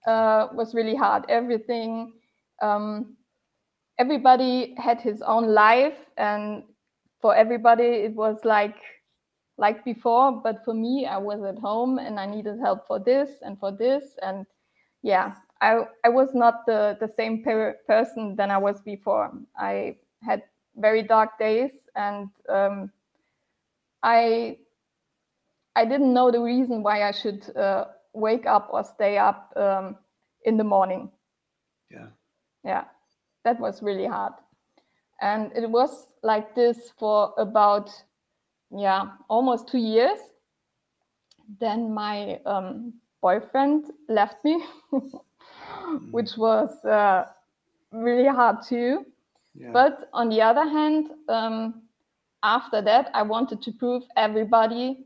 uh, 0.07 0.49
was 0.55 0.75
really 0.75 0.95
hard. 0.97 1.25
Everything, 1.29 2.13
um, 2.63 3.17
everybody 3.99 4.75
had 4.79 5.01
his 5.01 5.23
own 5.23 5.47
life, 5.49 6.11
and 6.17 6.65
for 7.21 7.35
everybody 7.35 7.85
it 7.85 8.15
was 8.15 8.45
like 8.45 8.77
like 9.59 9.85
before. 9.85 10.33
But 10.43 10.65
for 10.65 10.75
me, 10.75 11.07
I 11.07 11.19
was 11.19 11.43
at 11.45 11.59
home 11.59 11.99
and 11.99 12.19
I 12.19 12.27
needed 12.27 12.59
help 12.61 12.87
for 12.87 12.99
this 12.99 13.31
and 13.43 13.59
for 13.59 13.71
this, 13.73 14.17
and 14.23 14.47
yeah, 15.03 15.35
I 15.61 15.85
I 16.05 16.09
was 16.09 16.35
not 16.35 16.67
the 16.67 16.97
the 17.01 17.09
same 17.09 17.43
per- 17.43 17.77
person 17.87 18.37
than 18.37 18.51
I 18.51 18.59
was 18.59 18.81
before. 18.81 19.31
I 19.57 19.97
had 20.23 20.43
very 20.77 21.03
dark 21.03 21.39
days, 21.39 21.73
and 21.95 22.29
um, 22.49 22.91
I 24.03 24.59
I 25.77 25.85
didn't 25.85 26.13
know 26.13 26.31
the 26.31 26.41
reason 26.41 26.83
why 26.83 27.03
I 27.05 27.13
should 27.13 27.55
uh, 27.57 27.87
wake 28.13 28.47
up 28.47 28.69
or 28.73 28.85
stay 28.85 29.19
up 29.19 29.53
um, 29.57 29.97
in 30.45 30.57
the 30.57 30.65
morning. 30.65 31.11
Yeah. 31.91 32.07
Yeah, 32.65 32.85
that 33.45 33.59
was 33.61 33.83
really 33.83 34.07
hard. 34.07 34.33
And 35.21 35.53
it 35.57 35.69
was 35.71 36.07
like 36.23 36.55
this 36.55 36.91
for 36.99 37.33
about, 37.39 37.91
yeah, 38.71 39.05
almost 39.29 39.69
two 39.69 39.79
years. 39.79 40.19
Then 41.59 41.93
my 41.93 42.41
um, 42.47 42.95
boyfriend 43.21 43.91
left 44.09 44.45
me, 44.45 44.63
which 46.11 46.37
was 46.37 46.85
uh, 46.85 47.27
really 47.93 48.29
hard 48.29 48.63
too. 48.63 49.07
Yeah. 49.55 49.71
But 49.73 50.09
on 50.13 50.29
the 50.29 50.41
other 50.43 50.69
hand, 50.69 51.11
um, 51.29 51.83
after 52.43 52.81
that, 52.83 53.11
I 53.15 53.23
wanted 53.23 53.61
to 53.63 53.73
prove 53.73 54.03
everybody, 54.17 55.05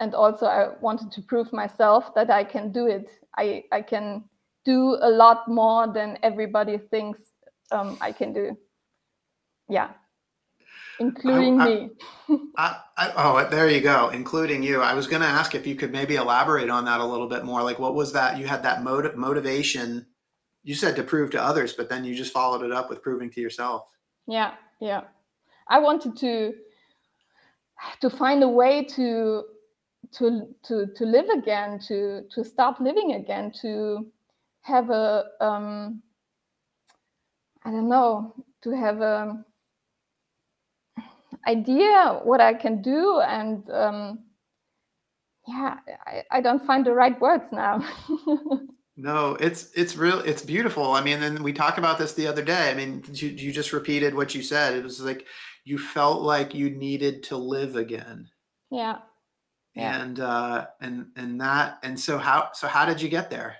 and 0.00 0.14
also 0.14 0.46
I 0.46 0.70
wanted 0.80 1.10
to 1.12 1.22
prove 1.22 1.52
myself 1.52 2.14
that 2.14 2.30
I 2.30 2.44
can 2.44 2.70
do 2.70 2.86
it. 2.86 3.08
I, 3.36 3.64
I 3.72 3.82
can 3.82 4.24
do 4.64 4.98
a 5.00 5.10
lot 5.10 5.48
more 5.48 5.92
than 5.92 6.18
everybody 6.22 6.78
thinks 6.78 7.20
um, 7.70 7.96
I 8.00 8.12
can 8.12 8.32
do. 8.32 8.56
Yeah, 9.68 9.90
including 10.98 11.60
I- 11.60 11.66
me. 11.66 11.90
I, 12.56 12.80
I, 12.96 13.12
oh, 13.16 13.48
there 13.50 13.68
you 13.68 13.80
go, 13.80 14.08
including 14.08 14.62
you. 14.62 14.80
I 14.80 14.94
was 14.94 15.06
going 15.06 15.20
to 15.22 15.28
ask 15.28 15.54
if 15.54 15.66
you 15.66 15.74
could 15.74 15.92
maybe 15.92 16.16
elaborate 16.16 16.70
on 16.70 16.84
that 16.86 17.00
a 17.00 17.04
little 17.04 17.28
bit 17.28 17.44
more. 17.44 17.62
Like, 17.62 17.78
what 17.78 17.94
was 17.94 18.12
that? 18.14 18.38
You 18.38 18.46
had 18.46 18.62
that 18.62 18.82
motive, 18.82 19.16
motivation. 19.16 20.06
You 20.62 20.74
said 20.74 20.96
to 20.96 21.02
prove 21.02 21.30
to 21.32 21.42
others, 21.42 21.74
but 21.74 21.88
then 21.88 22.04
you 22.04 22.14
just 22.14 22.32
followed 22.32 22.62
it 22.62 22.72
up 22.72 22.88
with 22.88 23.02
proving 23.02 23.30
to 23.30 23.40
yourself. 23.40 23.90
Yeah, 24.26 24.54
yeah. 24.80 25.02
I 25.68 25.78
wanted 25.78 26.16
to 26.18 26.54
to 28.00 28.10
find 28.10 28.42
a 28.42 28.48
way 28.48 28.84
to 28.84 29.44
to 30.12 30.54
to 30.62 30.86
to 30.94 31.04
live 31.04 31.28
again 31.30 31.78
to 31.78 32.22
to 32.30 32.44
start 32.44 32.80
living 32.80 33.14
again 33.14 33.52
to 33.62 34.06
have 34.60 34.90
a 34.90 35.24
um 35.40 36.02
i 37.64 37.70
don't 37.70 37.88
know 37.88 38.34
to 38.62 38.70
have 38.70 39.00
a 39.00 39.44
idea 41.46 42.20
what 42.24 42.40
i 42.40 42.54
can 42.54 42.82
do 42.82 43.20
and 43.20 43.68
um 43.70 44.18
yeah 45.48 45.76
i, 46.06 46.22
I 46.30 46.40
don't 46.40 46.64
find 46.64 46.84
the 46.86 46.92
right 46.92 47.20
words 47.20 47.44
now. 47.52 47.84
No 48.96 49.36
it's 49.40 49.72
it's 49.74 49.96
real 49.96 50.20
it's 50.20 50.42
beautiful. 50.44 50.92
I 50.92 51.02
mean 51.02 51.22
and 51.22 51.42
we 51.42 51.52
talked 51.52 51.78
about 51.78 51.98
this 51.98 52.12
the 52.12 52.26
other 52.26 52.42
day. 52.42 52.70
I 52.70 52.74
mean 52.74 53.02
you, 53.12 53.28
you 53.28 53.50
just 53.52 53.72
repeated 53.72 54.14
what 54.14 54.34
you 54.34 54.42
said. 54.42 54.74
It 54.74 54.84
was 54.84 55.00
like 55.00 55.26
you 55.64 55.78
felt 55.78 56.22
like 56.22 56.54
you 56.54 56.70
needed 56.70 57.22
to 57.24 57.36
live 57.36 57.76
again. 57.76 58.28
Yeah. 58.70 58.98
Yeah. 59.74 60.02
and 60.02 60.20
uh 60.20 60.66
and 60.82 61.06
and 61.16 61.40
that 61.40 61.78
and 61.82 61.98
so 61.98 62.18
how 62.18 62.50
so 62.52 62.68
how 62.68 62.84
did 62.84 63.00
you 63.00 63.08
get 63.08 63.30
there? 63.30 63.56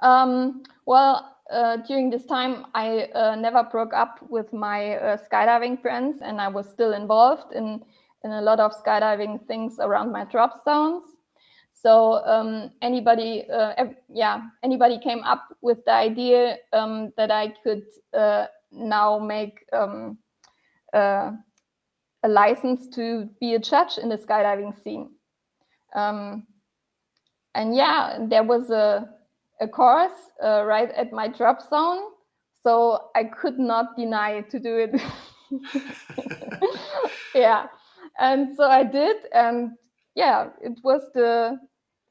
Um 0.00 0.64
well 0.86 1.36
uh, 1.50 1.76
during 1.78 2.10
this 2.10 2.24
time 2.24 2.66
i 2.74 3.08
uh, 3.14 3.34
never 3.36 3.62
broke 3.64 3.92
up 3.92 4.18
with 4.28 4.52
my 4.52 4.96
uh, 4.96 5.16
skydiving 5.16 5.80
friends 5.80 6.18
and 6.22 6.40
i 6.40 6.48
was 6.48 6.68
still 6.68 6.92
involved 6.92 7.52
in 7.52 7.82
in 8.24 8.32
a 8.32 8.40
lot 8.42 8.60
of 8.60 8.72
skydiving 8.72 9.44
things 9.46 9.78
around 9.78 10.12
my 10.12 10.24
drop 10.24 10.62
zones 10.64 11.04
so 11.72 12.24
um, 12.26 12.70
anybody 12.82 13.48
uh, 13.50 13.84
yeah 14.08 14.42
anybody 14.62 14.98
came 14.98 15.22
up 15.24 15.56
with 15.62 15.78
the 15.86 15.92
idea 15.92 16.56
um, 16.72 17.12
that 17.16 17.30
i 17.30 17.48
could 17.62 17.84
uh, 18.12 18.46
now 18.72 19.18
make 19.18 19.64
um, 19.72 20.18
uh, 20.92 21.32
a 22.22 22.28
license 22.28 22.86
to 22.88 23.28
be 23.40 23.54
a 23.54 23.58
judge 23.58 23.98
in 23.98 24.08
the 24.08 24.16
skydiving 24.16 24.74
scene. 24.82 25.10
Um, 25.94 26.46
and 27.54 27.74
yeah, 27.74 28.18
there 28.28 28.44
was 28.44 28.70
a, 28.70 29.08
a 29.60 29.68
course 29.68 30.30
uh, 30.42 30.64
right 30.64 30.90
at 30.92 31.12
my 31.12 31.28
drop 31.28 31.60
zone, 31.68 32.02
so 32.62 33.10
I 33.14 33.24
could 33.24 33.58
not 33.58 33.96
deny 33.96 34.40
to 34.42 34.58
do 34.58 34.76
it. 34.76 35.00
yeah, 37.34 37.66
and 38.18 38.54
so 38.56 38.64
I 38.64 38.84
did, 38.84 39.16
and 39.32 39.72
yeah, 40.14 40.48
it 40.62 40.78
was 40.82 41.02
the 41.14 41.58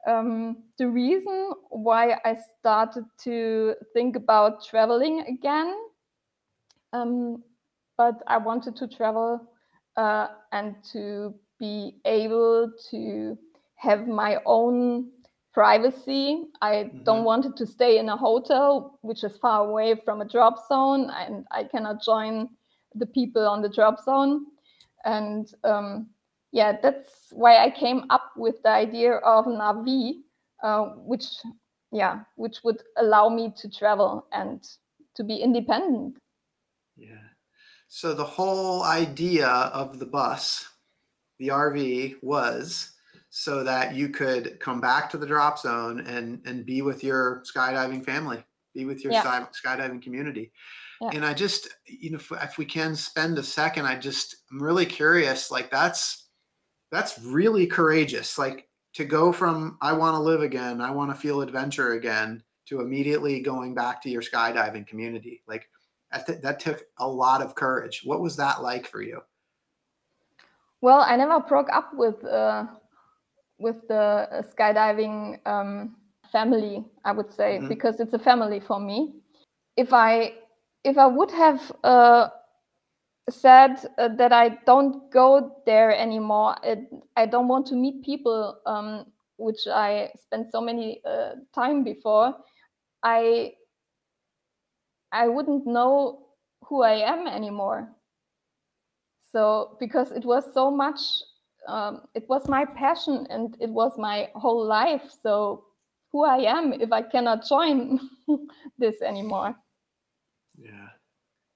um, 0.06 0.64
the 0.78 0.88
reason 0.88 1.52
why 1.70 2.16
I 2.24 2.36
started 2.58 3.04
to 3.24 3.74
think 3.92 4.16
about 4.16 4.64
traveling 4.64 5.20
again. 5.28 5.74
Um, 6.92 7.42
but 7.96 8.22
I 8.26 8.38
wanted 8.38 8.76
to 8.76 8.88
travel 8.88 9.46
uh, 9.96 10.28
and 10.52 10.76
to 10.92 11.34
be 11.58 12.00
able 12.06 12.72
to 12.90 13.38
have 13.76 14.08
my 14.08 14.38
own 14.46 15.10
privacy. 15.52 16.44
I 16.60 16.74
mm-hmm. 16.74 17.04
don't 17.04 17.24
want 17.24 17.46
it 17.46 17.56
to 17.56 17.66
stay 17.66 17.98
in 17.98 18.08
a 18.08 18.16
hotel, 18.16 18.98
which 19.02 19.24
is 19.24 19.36
far 19.38 19.66
away 19.66 20.00
from 20.04 20.20
a 20.20 20.28
drop 20.28 20.66
zone, 20.68 21.10
and 21.10 21.44
I 21.50 21.64
cannot 21.64 22.02
join 22.02 22.48
the 22.94 23.06
people 23.06 23.46
on 23.46 23.62
the 23.62 23.68
drop 23.68 24.00
zone. 24.02 24.46
And 25.04 25.52
um, 25.64 26.10
yeah, 26.52 26.76
that's 26.82 27.28
why 27.32 27.64
I 27.64 27.70
came 27.70 28.04
up 28.10 28.32
with 28.36 28.62
the 28.62 28.70
idea 28.70 29.14
of 29.16 29.46
an 29.46 29.58
RV, 29.58 30.12
uh, 30.62 30.84
which 30.96 31.26
yeah, 31.92 32.20
which 32.36 32.58
would 32.62 32.82
allow 32.98 33.28
me 33.28 33.52
to 33.56 33.68
travel 33.68 34.26
and 34.32 34.66
to 35.16 35.24
be 35.24 35.36
independent. 35.36 36.16
Yeah. 36.96 37.26
So 37.88 38.14
the 38.14 38.24
whole 38.24 38.84
idea 38.84 39.48
of 39.48 39.98
the 39.98 40.06
bus, 40.06 40.68
the 41.38 41.48
RV, 41.48 42.16
was 42.22 42.92
so 43.30 43.62
that 43.62 43.94
you 43.94 44.08
could 44.08 44.58
come 44.60 44.80
back 44.80 45.08
to 45.08 45.16
the 45.16 45.26
drop 45.26 45.58
zone 45.58 46.00
and 46.00 46.42
and 46.46 46.66
be 46.66 46.82
with 46.82 47.02
your 47.02 47.42
skydiving 47.50 48.04
family, 48.04 48.44
be 48.74 48.84
with 48.84 49.02
your 49.02 49.12
yeah. 49.12 49.46
skydiving 49.64 50.02
community. 50.02 50.52
Yeah. 51.00 51.10
And 51.14 51.24
I 51.24 51.32
just, 51.32 51.68
you 51.86 52.10
know, 52.10 52.16
if, 52.16 52.30
if 52.30 52.58
we 52.58 52.66
can 52.66 52.94
spend 52.94 53.38
a 53.38 53.42
second, 53.42 53.86
I 53.86 53.96
just, 53.96 54.36
I'm 54.52 54.62
really 54.62 54.84
curious. 54.84 55.50
Like 55.50 55.70
that's 55.70 56.28
that's 56.90 57.18
really 57.20 57.66
courageous. 57.66 58.36
Like 58.36 58.68
to 58.94 59.04
go 59.04 59.32
from 59.32 59.78
I 59.80 59.92
want 59.92 60.16
to 60.16 60.20
live 60.20 60.42
again, 60.42 60.80
I 60.80 60.90
want 60.90 61.10
to 61.10 61.20
feel 61.20 61.40
adventure 61.40 61.92
again, 61.92 62.42
to 62.66 62.80
immediately 62.80 63.40
going 63.40 63.74
back 63.74 64.02
to 64.02 64.10
your 64.10 64.22
skydiving 64.22 64.86
community. 64.86 65.42
Like 65.46 65.68
that, 66.12 66.26
th- 66.26 66.42
that 66.42 66.60
took 66.60 66.82
a 66.98 67.08
lot 67.08 67.42
of 67.42 67.54
courage. 67.54 68.02
What 68.04 68.20
was 68.20 68.36
that 68.36 68.60
like 68.60 68.86
for 68.86 69.00
you? 69.00 69.20
Well, 70.82 71.00
I 71.00 71.16
never 71.16 71.40
broke 71.40 71.68
up 71.72 71.90
with 71.94 72.24
uh, 72.24 72.66
with 73.60 73.86
the 73.88 73.94
uh, 73.94 74.42
skydiving 74.42 75.46
um, 75.46 75.96
family. 76.32 76.84
I 77.04 77.12
would 77.12 77.32
say 77.32 77.58
mm-hmm. 77.58 77.68
because 77.68 78.00
it's 78.00 78.14
a 78.14 78.18
family 78.18 78.60
for 78.60 78.80
me. 78.80 79.14
If 79.76 79.92
I 79.92 80.34
if 80.84 80.98
I 80.98 81.06
would 81.06 81.30
have 81.30 81.72
uh, 81.84 82.28
said 83.28 83.76
uh, 83.98 84.08
that 84.16 84.32
I 84.32 84.58
don't 84.66 85.10
go 85.12 85.62
there 85.66 85.94
anymore, 85.96 86.56
it, 86.62 86.80
I 87.16 87.26
don't 87.26 87.48
want 87.48 87.66
to 87.66 87.74
meet 87.74 88.02
people, 88.04 88.58
um, 88.66 89.06
which 89.36 89.66
I 89.66 90.10
spent 90.20 90.50
so 90.50 90.60
many 90.60 91.00
uh, 91.04 91.34
time 91.54 91.84
before. 91.84 92.34
I 93.02 93.52
I 95.12 95.28
wouldn't 95.28 95.66
know 95.66 96.26
who 96.64 96.82
I 96.82 96.94
am 96.94 97.26
anymore. 97.26 97.88
So, 99.32 99.76
because 99.78 100.10
it 100.10 100.24
was 100.24 100.44
so 100.54 100.70
much, 100.70 101.00
um, 101.66 102.02
it 102.14 102.28
was 102.28 102.48
my 102.48 102.64
passion 102.64 103.26
and 103.30 103.56
it 103.60 103.70
was 103.70 103.92
my 103.98 104.28
whole 104.34 104.64
life. 104.64 105.02
So, 105.22 105.64
who 106.12 106.24
I 106.24 106.38
am 106.38 106.72
if 106.72 106.92
I 106.92 107.02
cannot 107.02 107.46
join 107.46 108.00
this 108.78 109.00
anymore. 109.02 109.54
Yeah. 110.58 110.88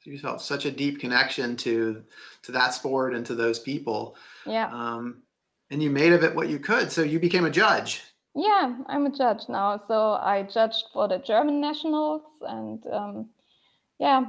So 0.00 0.10
you 0.10 0.18
felt 0.18 0.42
such 0.42 0.66
a 0.66 0.70
deep 0.70 1.00
connection 1.00 1.56
to 1.56 2.04
to 2.42 2.52
that 2.52 2.74
sport 2.74 3.14
and 3.14 3.24
to 3.26 3.34
those 3.34 3.58
people. 3.58 4.16
Yeah. 4.46 4.68
Um, 4.70 5.22
and 5.70 5.82
you 5.82 5.90
made 5.90 6.12
of 6.12 6.22
it 6.22 6.34
what 6.34 6.48
you 6.48 6.58
could. 6.58 6.92
So 6.92 7.02
you 7.02 7.18
became 7.18 7.46
a 7.46 7.50
judge. 7.50 8.02
Yeah, 8.34 8.76
I'm 8.86 9.06
a 9.06 9.16
judge 9.16 9.48
now. 9.48 9.80
So 9.88 10.12
I 10.12 10.42
judged 10.42 10.84
for 10.92 11.08
the 11.08 11.18
German 11.18 11.60
nationals 11.60 12.22
and 12.42 12.84
um, 12.92 13.30
yeah, 13.98 14.26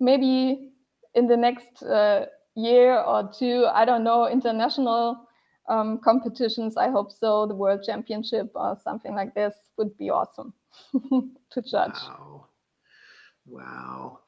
maybe 0.00 0.72
in 1.14 1.26
the 1.26 1.36
next 1.36 1.82
uh, 1.82 2.26
year 2.56 2.98
or 2.98 3.30
two, 3.32 3.66
I 3.72 3.84
don't 3.84 4.02
know, 4.02 4.28
international 4.28 5.26
um, 5.68 5.98
competitions. 5.98 6.76
I 6.76 6.90
hope 6.90 7.12
so. 7.12 7.46
The 7.46 7.54
World 7.54 7.82
Championship 7.84 8.50
or 8.54 8.78
something 8.82 9.14
like 9.14 9.34
this 9.34 9.54
would 9.76 9.96
be 9.98 10.10
awesome 10.10 10.52
to 10.92 11.62
judge. 11.62 11.92
Wow. 11.92 12.46
Wow. 13.46 14.18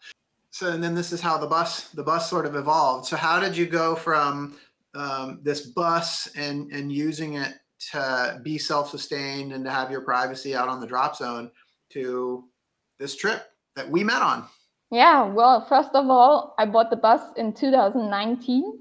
So, 0.50 0.70
and 0.70 0.82
then 0.82 0.94
this 0.94 1.12
is 1.12 1.20
how 1.20 1.38
the 1.38 1.46
bus 1.46 1.88
the 1.90 2.02
bus 2.02 2.28
sort 2.28 2.46
of 2.46 2.54
evolved. 2.54 3.06
So, 3.06 3.16
how 3.16 3.40
did 3.40 3.56
you 3.56 3.66
go 3.66 3.94
from 3.94 4.56
um, 4.94 5.40
this 5.42 5.66
bus 5.66 6.28
and 6.36 6.70
and 6.72 6.92
using 6.92 7.34
it 7.34 7.54
to 7.92 8.40
be 8.42 8.58
self-sustained 8.58 9.52
and 9.52 9.64
to 9.64 9.70
have 9.70 9.90
your 9.90 10.00
privacy 10.00 10.56
out 10.56 10.68
on 10.68 10.80
the 10.80 10.86
drop 10.86 11.16
zone 11.16 11.50
to 11.90 12.44
this 12.98 13.16
trip 13.16 13.46
that 13.76 13.88
we 13.88 14.02
met 14.02 14.22
on? 14.22 14.46
Yeah, 14.90 15.24
well, 15.24 15.66
first 15.68 15.90
of 15.94 16.08
all, 16.08 16.54
I 16.58 16.64
bought 16.64 16.88
the 16.88 16.96
bus 16.96 17.20
in 17.36 17.52
2019, 17.52 18.78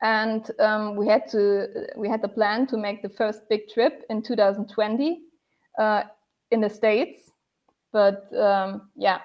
and 0.00 0.48
um, 0.60 0.94
we 0.94 1.08
had 1.08 1.28
to 1.30 1.66
we 1.96 2.08
had 2.08 2.22
the 2.22 2.28
plan 2.28 2.68
to 2.68 2.76
make 2.76 3.02
the 3.02 3.08
first 3.08 3.48
big 3.48 3.68
trip 3.68 4.04
in 4.10 4.22
2020 4.22 5.22
uh, 5.78 6.02
in 6.52 6.60
the 6.60 6.70
states. 6.70 7.32
But 7.92 8.32
um, 8.36 8.90
yeah, 8.94 9.18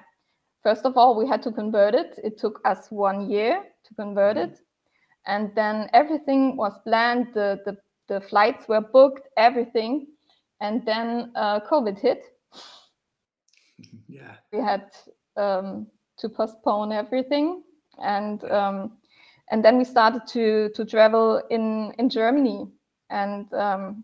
first 0.63 0.85
of 0.85 0.97
all, 0.97 1.15
we 1.15 1.27
had 1.27 1.43
to 1.43 1.51
convert 1.51 1.93
it. 1.93 2.19
It 2.23 2.39
took 2.39 2.59
us 2.65 2.87
one 2.89 3.29
year 3.29 3.63
to 3.85 3.93
convert 3.93 4.37
mm-hmm. 4.37 4.51
it, 4.51 4.59
and 5.27 5.51
then 5.53 5.89
everything 5.93 6.57
was 6.57 6.73
planned. 6.83 7.27
The 7.35 7.59
the 7.65 7.77
the 8.07 8.19
flights 8.19 8.67
were 8.67 8.81
booked, 8.81 9.27
everything, 9.37 10.07
and 10.59 10.83
then 10.87 11.31
uh, 11.35 11.59
COVID 11.59 11.99
hit. 11.99 12.23
Yeah, 14.07 14.35
we 14.51 14.59
had 14.59 14.91
um, 15.37 15.87
to 16.17 16.29
postpone 16.29 16.91
everything, 16.91 17.63
and 18.01 18.43
um, 18.51 18.91
and 19.51 19.63
then 19.63 19.77
we 19.77 19.83
started 19.83 20.25
to 20.27 20.69
to 20.75 20.85
travel 20.85 21.41
in 21.49 21.93
in 21.97 22.09
Germany, 22.09 22.67
and 23.09 23.51
um, 23.53 24.03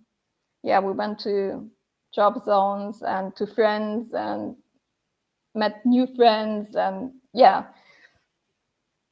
yeah, 0.63 0.79
we 0.79 0.91
went 0.91 1.19
to 1.19 1.69
drop 2.13 2.43
zones 2.43 3.03
and 3.03 3.35
to 3.35 3.45
friends 3.45 4.13
and 4.13 4.55
met 5.55 5.85
new 5.85 6.07
friends 6.15 6.75
and 6.75 7.11
yeah, 7.33 7.65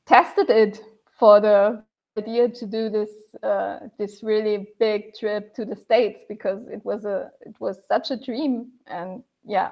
tested 0.06 0.50
it 0.50 0.82
for 1.20 1.40
the 1.40 1.84
idea 2.18 2.50
to 2.50 2.66
do 2.66 2.90
this 2.90 3.12
uh, 3.44 3.80
this 3.98 4.24
really 4.24 4.68
big 4.80 5.14
trip 5.14 5.54
to 5.54 5.66
the 5.66 5.76
states 5.76 6.20
because 6.28 6.68
it 6.68 6.84
was 6.84 7.06
a 7.06 7.32
it 7.42 7.56
was 7.60 7.80
such 7.88 8.12
a 8.12 8.18
dream. 8.18 8.72
And 8.88 9.24
yeah 9.46 9.72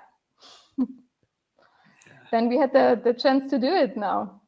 then 2.35 2.49
we 2.49 2.57
had 2.57 2.73
the, 2.73 2.99
the 3.01 3.13
chance 3.13 3.49
to 3.49 3.57
do 3.57 3.73
it 3.73 3.95
now. 3.95 4.41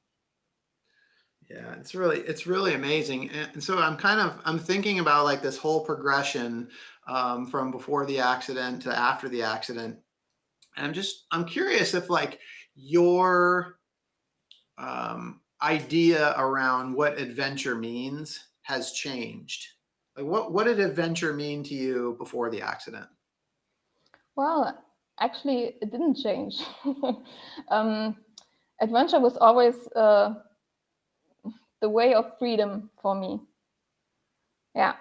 Yeah, 1.50 1.76
it's 1.80 1.96
really 1.96 2.20
it's 2.20 2.46
really 2.46 2.74
amazing, 2.74 3.30
and 3.30 3.64
so 3.64 3.80
I'm 3.80 3.96
kind 3.96 4.20
of 4.20 4.42
I'm 4.44 4.60
thinking 4.60 5.00
about 5.00 5.24
like 5.24 5.42
this 5.42 5.58
whole 5.58 5.86
progression 5.86 6.68
um, 7.08 7.48
from 7.48 7.72
before 7.72 8.06
the 8.06 8.20
accident 8.20 8.82
to 8.82 8.94
after 8.94 9.30
the 9.30 9.44
accident, 9.44 9.98
and 10.76 10.86
I'm 10.86 10.94
just 10.94 11.26
I'm 11.32 11.46
curious 11.46 11.94
if 11.94 12.10
like 12.10 12.40
your 12.76 13.80
um, 14.78 15.40
idea 15.62 16.36
around 16.38 16.94
what 16.94 17.18
adventure 17.18 17.76
means 17.76 18.48
has 18.64 18.92
changed. 18.92 19.68
Like 20.18 20.26
what 20.26 20.52
what 20.52 20.66
did 20.66 20.82
adventure 20.82 21.32
mean 21.32 21.64
to 21.64 21.74
you 21.74 22.18
before 22.20 22.50
the 22.50 22.62
accident? 22.62 23.08
Well, 24.36 24.78
actually, 25.20 25.76
it 25.82 25.92
didn't 25.92 26.16
change. 26.16 26.62
um, 27.70 28.16
adventure 28.82 29.20
was 29.20 29.38
always 29.38 29.76
uh, 29.96 30.34
the 31.82 31.90
way 31.90 32.14
of 32.14 32.38
freedom 32.40 32.90
for 33.02 33.16
me. 33.16 33.40
Yeah, 34.76 34.94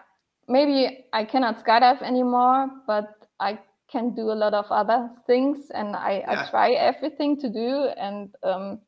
maybe 0.48 1.06
I 1.12 1.24
cannot 1.24 1.64
skydive 1.64 2.02
anymore, 2.02 2.70
but 2.86 3.26
I 3.40 3.58
can 3.90 4.14
do 4.14 4.32
a 4.32 4.34
lot 4.34 4.54
of 4.54 4.66
other 4.70 5.10
things, 5.26 5.70
and 5.70 5.94
I, 5.94 6.24
yeah. 6.26 6.42
I 6.46 6.50
try 6.50 6.70
everything 6.72 7.38
to 7.40 7.48
do, 7.48 7.88
and 7.96 8.34
um, 8.42 8.80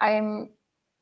I'm 0.00 0.50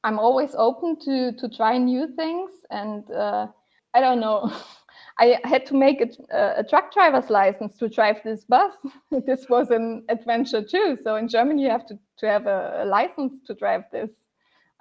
I'm 0.04 0.18
always 0.18 0.54
open 0.56 0.98
to 1.00 1.32
to 1.32 1.48
try 1.48 1.78
new 1.78 2.08
things, 2.14 2.50
and 2.70 3.10
uh, 3.10 3.46
I 3.94 4.00
don't 4.00 4.20
know. 4.20 4.52
I 5.18 5.38
had 5.44 5.66
to 5.66 5.74
make 5.74 6.00
a, 6.00 6.54
a, 6.58 6.64
truck 6.64 6.92
driver's 6.92 7.28
license 7.30 7.76
to 7.78 7.88
drive 7.88 8.16
this 8.24 8.44
bus. 8.44 8.72
this 9.26 9.48
was 9.48 9.70
an 9.70 10.04
adventure 10.08 10.62
too. 10.62 10.98
So 11.02 11.16
in 11.16 11.28
Germany, 11.28 11.62
you 11.62 11.70
have 11.70 11.86
to, 11.86 11.98
to 12.18 12.26
have 12.26 12.46
a, 12.46 12.82
a, 12.82 12.84
license 12.84 13.34
to 13.46 13.54
drive 13.54 13.84
this. 13.92 14.10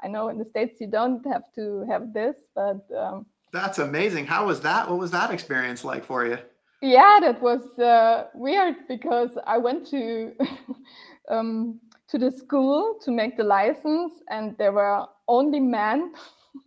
I 0.04 0.08
know 0.08 0.30
in 0.30 0.38
the 0.38 0.46
States 0.46 0.80
you 0.80 0.88
don't 0.88 1.26
have 1.28 1.44
to 1.56 1.86
have 1.90 2.14
this, 2.14 2.36
but. 2.56 2.82
Um, 2.98 3.26
That's 3.52 3.80
amazing. 3.80 4.26
How 4.26 4.48
was 4.48 4.62
that? 4.62 4.90
What 4.90 5.00
was 5.00 5.12
that 5.12 5.32
experience 5.32 5.84
like 5.84 6.06
for 6.06 6.26
you? 6.26 6.38
Yeah, 6.82 7.20
that 7.22 7.42
was 7.42 7.78
uh, 7.78 8.28
weird 8.34 8.76
because 8.88 9.38
I 9.46 9.60
went 9.60 9.86
to 9.92 10.34
um, 11.30 11.80
to 12.08 12.18
the 12.18 12.32
school 12.32 12.98
to 13.04 13.12
make 13.12 13.38
the 13.38 13.44
license, 13.44 14.14
and 14.30 14.58
there 14.58 14.72
were 14.72 15.06
only 15.28 15.60
men, 15.60 16.14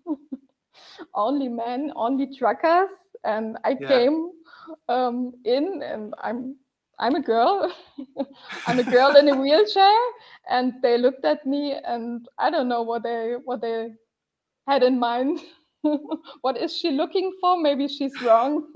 only 1.14 1.48
men, 1.48 1.92
only 1.96 2.35
truckers, 2.37 2.90
and 3.24 3.58
I 3.64 3.76
yeah. 3.80 3.88
came 3.88 4.30
um, 4.88 5.32
in, 5.44 5.82
and 5.82 6.14
I'm 6.22 6.56
I'm 6.98 7.14
a 7.14 7.22
girl. 7.22 7.72
I'm 8.66 8.78
a 8.78 8.84
girl 8.84 9.16
in 9.16 9.28
a 9.28 9.37
wheelchair, 9.37 9.96
and 10.48 10.74
they 10.82 10.98
looked 10.98 11.24
at 11.24 11.44
me, 11.46 11.74
and 11.84 12.28
I 12.38 12.50
don't 12.50 12.68
know 12.68 12.82
what 12.82 13.02
they 13.02 13.37
what 13.44 13.60
they 13.60 13.92
had 14.66 14.82
in 14.82 14.98
mind. 14.98 15.40
what 16.40 16.56
is 16.56 16.74
she 16.76 16.90
looking 16.90 17.32
for? 17.40 17.60
Maybe 17.60 17.88
she's 17.88 18.20
wrong. 18.22 18.72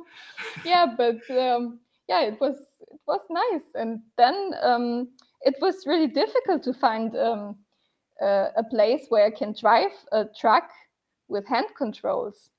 yeah, 0.64 0.86
but 0.96 1.18
um, 1.30 1.80
yeah, 2.08 2.22
it 2.22 2.40
was 2.40 2.56
it 2.80 3.00
was 3.06 3.20
nice, 3.30 3.66
and 3.74 4.00
then 4.16 4.52
um, 4.62 5.08
it 5.42 5.54
was 5.60 5.86
really 5.86 6.08
difficult 6.08 6.62
to 6.64 6.74
find 6.74 7.16
um, 7.16 7.56
uh, 8.20 8.48
a 8.56 8.64
place 8.64 9.06
where 9.08 9.26
I 9.26 9.30
can 9.30 9.54
drive 9.58 9.92
a 10.12 10.24
truck 10.38 10.70
with 11.28 11.46
hand 11.46 11.68
controls. 11.76 12.50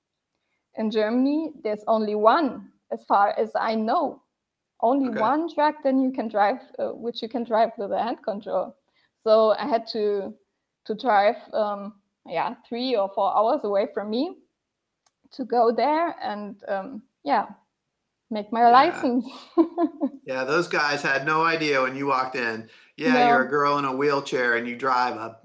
In 0.82 0.92
Germany, 0.92 1.54
there's 1.64 1.84
only 1.88 2.16
one, 2.16 2.70
as 2.92 3.02
far 3.06 3.34
as 3.38 3.52
I 3.56 3.76
know 3.76 4.22
only 4.82 5.10
okay. 5.10 5.20
one 5.20 5.54
track 5.54 5.84
then 5.84 6.02
you 6.02 6.12
can 6.12 6.28
drive 6.28 6.60
uh, 6.80 6.90
which 6.90 7.22
you 7.22 7.30
can 7.30 7.44
drive 7.44 7.72
with 7.78 7.92
a 7.92 8.02
hand 8.02 8.18
control 8.24 8.76
so 9.24 9.52
i 9.52 9.68
had 9.68 9.86
to 9.88 10.34
to 10.86 10.96
drive 10.96 11.36
um, 11.54 11.94
yeah 12.26 12.56
three 12.68 12.96
or 12.96 13.10
four 13.14 13.36
hours 13.36 13.62
away 13.64 13.88
from 13.94 14.10
me 14.10 14.38
to 15.32 15.46
go 15.46 15.72
there 15.72 16.16
and 16.22 16.64
um, 16.68 17.02
yeah 17.24 17.46
make 18.30 18.52
my 18.52 18.62
yeah. 18.62 18.70
license 18.70 19.26
yeah 20.26 20.44
those 20.44 20.68
guys 20.68 21.02
had 21.02 21.26
no 21.26 21.44
idea 21.44 21.82
when 21.82 21.96
you 21.96 22.08
walked 22.08 22.36
in 22.36 22.68
yeah 22.98 23.14
no. 23.14 23.28
you're 23.28 23.44
a 23.44 23.50
girl 23.50 23.78
in 23.78 23.86
a 23.86 23.96
wheelchair 23.96 24.56
and 24.56 24.68
you 24.68 24.76
drive 24.76 25.16
a 25.16 25.38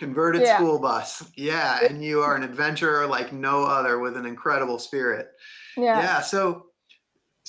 converted 0.00 0.42
yeah. 0.42 0.56
school 0.56 0.80
bus 0.80 1.30
yeah 1.36 1.84
and 1.84 2.02
you 2.02 2.20
are 2.20 2.34
an 2.34 2.42
adventurer 2.42 3.06
like 3.06 3.32
no 3.32 3.62
other 3.64 4.00
with 4.00 4.16
an 4.16 4.26
incredible 4.26 4.78
spirit 4.78 5.28
yeah 5.76 6.00
yeah 6.00 6.20
so 6.20 6.66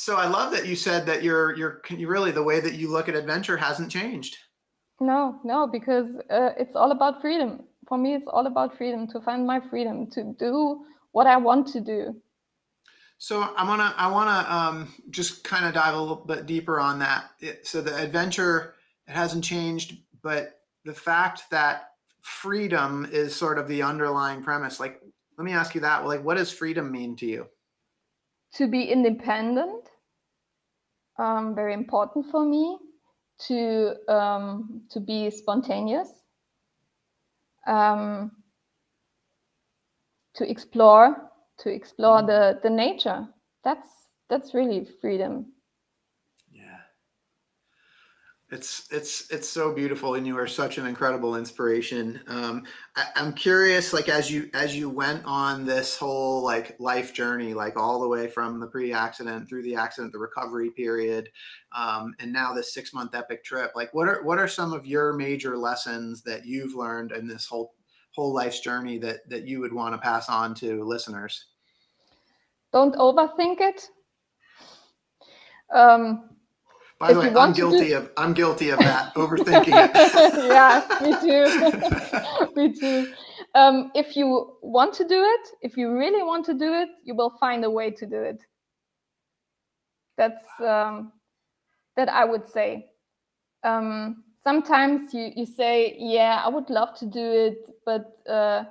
so 0.02 0.16
I 0.16 0.28
love 0.28 0.52
that 0.54 0.66
you 0.66 0.76
said 0.76 1.06
that 1.06 1.22
you're 1.22 1.56
you're 1.56 1.74
can 1.86 2.00
you 2.00 2.08
really 2.08 2.32
the 2.32 2.42
way 2.42 2.60
that 2.60 2.74
you 2.74 2.90
look 2.90 3.08
at 3.08 3.16
adventure 3.16 3.56
hasn't 3.56 3.92
changed. 3.92 4.36
No, 5.00 5.40
no, 5.44 5.68
because 5.68 6.08
uh, 6.32 6.52
it's 6.58 6.76
all 6.76 6.92
about 6.92 7.22
freedom. 7.22 7.66
For 7.88 8.00
me, 8.00 8.16
it's 8.16 8.28
all 8.28 8.48
about 8.48 8.76
freedom 8.78 9.08
to 9.10 9.22
find 9.22 9.46
my 9.46 9.60
freedom 9.60 10.10
to 10.12 10.36
do 10.40 10.86
what 11.12 11.28
I 11.28 11.38
want 11.38 11.68
to 11.74 11.82
do. 11.82 12.16
So 13.20 13.42
I 13.42 13.68
want 13.68 13.82
to 13.82 13.94
I 14.02 14.08
want 14.12 14.30
to 14.30 14.54
um, 14.54 14.94
just 15.12 15.44
kind 15.44 15.66
of 15.66 15.76
dive 15.76 15.94
a 15.94 16.00
little 16.00 16.26
bit 16.26 16.48
deeper 16.48 16.80
on 16.80 16.98
that. 16.98 17.26
It, 17.40 17.68
so 17.68 17.80
the 17.80 17.96
adventure 17.96 18.74
it 19.08 19.14
hasn't 19.14 19.44
changed, 19.44 19.98
but 20.24 20.62
the 20.84 20.94
fact 20.96 21.44
that 21.52 21.91
freedom 22.22 23.08
is 23.12 23.36
sort 23.36 23.58
of 23.58 23.68
the 23.68 23.82
underlying 23.82 24.42
premise. 24.44 24.80
Like, 24.80 25.02
let 25.38 25.46
me 25.46 25.54
ask 25.54 25.76
you 25.76 25.82
that. 25.82 26.06
Like, 26.06 26.24
what 26.24 26.38
does 26.38 26.52
freedom 26.52 26.92
mean 26.92 27.16
to 27.18 27.26
you? 27.26 27.48
To 28.56 28.68
be 28.68 28.84
independent 28.84 29.90
um, 31.22 31.54
very 31.56 31.74
important 31.74 32.26
for 32.32 32.46
me 32.46 32.78
to 33.48 33.94
um, 34.08 34.82
to 34.90 35.00
be 35.00 35.30
spontaneous, 35.30 36.10
um, 37.68 38.32
to 40.36 40.50
explore, 40.50 41.30
to 41.60 41.70
explore 41.70 42.20
mm-hmm. 42.20 42.28
the 42.28 42.60
the 42.64 42.70
nature. 42.70 43.28
That's 43.64 43.90
that's 44.30 44.54
really 44.54 44.88
freedom 45.02 45.54
it's 48.52 48.88
it's 48.92 49.32
it's 49.32 49.48
so 49.48 49.74
beautiful, 49.74 50.16
and 50.16 50.28
you 50.28 50.38
are 50.38 50.46
such 50.46 50.78
an 50.78 50.86
incredible 50.86 51.38
inspiration. 51.38 52.20
Um, 52.28 52.64
I, 52.98 53.06
I'm 53.16 53.32
curious, 53.32 53.94
like 53.94 54.10
as 54.10 54.30
you 54.30 54.50
as 54.54 54.76
you 54.76 54.90
went 54.90 55.24
on 55.24 55.66
this 55.66 55.98
whole 55.98 56.44
like 56.44 56.76
life 56.78 57.14
journey, 57.14 57.54
like 57.54 57.78
all 57.78 58.02
the 58.02 58.10
way 58.10 58.28
from 58.28 58.60
the 58.60 58.68
pre-accident 58.68 59.48
through 59.48 59.64
the 59.64 59.76
accident, 59.76 60.12
the 60.12 60.20
recovery 60.20 60.70
period, 60.72 61.30
um, 61.74 62.14
and 62.20 62.34
now 62.34 62.54
this 62.54 62.74
six 62.74 62.94
month 62.94 63.16
epic 63.16 63.46
trip. 63.46 63.72
Like, 63.74 63.94
what 63.94 64.10
are 64.10 64.22
what 64.24 64.38
are 64.38 64.50
some 64.50 64.74
of 64.74 64.86
your 64.86 65.14
major 65.14 65.58
lessons 65.58 66.22
that 66.24 66.46
you've 66.46 66.76
learned 66.76 67.14
in 67.14 67.30
this 67.30 67.46
whole 67.46 67.74
whole 68.14 68.34
life's 68.34 68.60
journey 68.60 68.98
that 68.98 69.30
that 69.30 69.48
you 69.48 69.62
would 69.62 69.74
want 69.74 69.94
to 69.94 69.98
pass 69.98 70.28
on 70.28 70.54
to 70.56 70.84
listeners? 70.84 71.46
Don't 72.74 72.96
overthink 72.96 73.62
it. 73.62 73.88
Um, 75.74 76.32
by 77.02 77.14
the 77.14 77.20
way, 77.20 77.34
I'm 77.36 77.52
guilty 77.52 77.90
do... 77.90 77.98
of 77.98 78.12
I'm 78.16 78.34
guilty 78.34 78.70
of 78.70 78.78
that 78.78 79.14
overthinking 79.16 79.74
it. 79.74 79.92
yeah, 80.56 80.86
me 81.02 81.12
too. 81.20 82.56
me 82.56 82.80
too. 82.80 83.12
Um, 83.56 83.92
if 83.96 84.16
you 84.16 84.56
want 84.62 84.94
to 84.94 85.08
do 85.08 85.24
it, 85.24 85.48
if 85.64 85.78
you 85.78 85.98
really 85.98 86.22
want 86.22 86.46
to 86.46 86.54
do 86.54 86.74
it, 86.76 86.90
you 87.04 87.16
will 87.16 87.32
find 87.40 87.66
a 87.66 87.70
way 87.70 87.90
to 87.90 88.06
do 88.06 88.22
it. 88.22 88.40
That's 90.16 90.46
um, 90.60 91.12
that 91.98 92.08
I 92.08 92.24
would 92.24 92.48
say. 92.48 92.92
Um, 93.64 94.24
sometimes 94.44 95.12
you 95.12 95.32
you 95.36 95.48
say, 95.48 95.96
yeah, 95.98 96.44
I 96.46 96.50
would 96.50 96.70
love 96.70 96.96
to 97.00 97.08
do 97.08 97.32
it, 97.48 97.58
but 97.84 98.20
uh, 98.30 98.66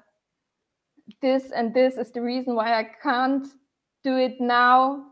this 1.20 1.50
and 1.50 1.74
this 1.74 1.96
is 1.96 2.12
the 2.12 2.22
reason 2.22 2.54
why 2.54 2.78
I 2.78 2.84
can't 3.02 3.48
do 4.04 4.16
it 4.16 4.40
now. 4.40 5.06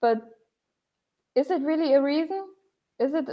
But 0.00 0.18
is 1.36 1.52
it 1.52 1.62
really 1.62 1.94
a 1.94 2.02
reason? 2.02 2.46
Is 2.98 3.14
it 3.14 3.26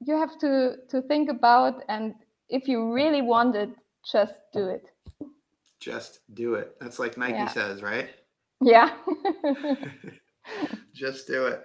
you 0.00 0.16
have 0.16 0.38
to 0.38 0.76
to 0.88 1.02
think 1.02 1.30
about 1.30 1.82
and 1.88 2.14
if 2.48 2.68
you 2.68 2.92
really 2.92 3.22
want 3.22 3.56
it 3.56 3.70
just 4.10 4.34
do 4.52 4.68
it. 4.68 4.90
Just 5.80 6.20
do 6.34 6.54
it. 6.54 6.76
That's 6.80 6.98
like 6.98 7.16
nike 7.16 7.34
yeah. 7.34 7.48
says 7.48 7.82
right? 7.82 8.10
Yeah. 8.60 8.90
Just 10.94 11.28
do 11.28 11.46
it. 11.46 11.62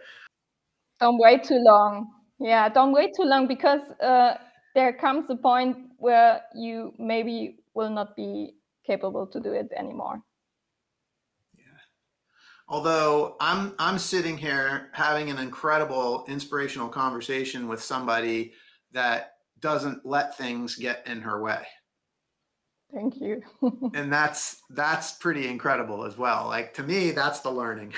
Don't 0.99 1.17
wait 1.17 1.43
too 1.43 1.59
long. 1.59 2.11
Yeah 2.39 2.69
don't 2.69 2.91
wait 2.91 3.11
too 3.15 3.23
long 3.23 3.47
because 3.47 3.81
uh, 4.01 4.35
there 4.75 4.93
comes 4.93 5.29
a 5.29 5.35
point 5.35 5.77
where 5.97 6.41
you 6.55 6.93
maybe 6.99 7.57
will 7.73 7.89
not 7.89 8.15
be 8.15 8.53
capable 8.85 9.25
to 9.27 9.39
do 9.39 9.53
it 9.53 9.71
anymore 9.77 10.21
although 12.73 13.35
i'm 13.39 13.75
i'm 13.77 13.99
sitting 13.99 14.35
here 14.35 14.89
having 14.93 15.29
an 15.29 15.37
incredible 15.37 16.25
inspirational 16.27 16.89
conversation 16.89 17.67
with 17.67 17.79
somebody 17.79 18.51
that 18.93 19.33
doesn't 19.59 20.03
let 20.03 20.35
things 20.37 20.75
get 20.75 21.05
in 21.07 21.21
her 21.21 21.41
way. 21.41 21.65
Thank 22.93 23.21
you. 23.21 23.41
And 23.93 24.11
that's 24.11 24.57
that's 24.71 25.13
pretty 25.13 25.47
incredible 25.47 26.03
as 26.03 26.17
well. 26.17 26.47
Like 26.47 26.73
to 26.73 26.83
me 26.83 27.11
that's 27.11 27.41
the 27.41 27.51
learning. 27.51 27.93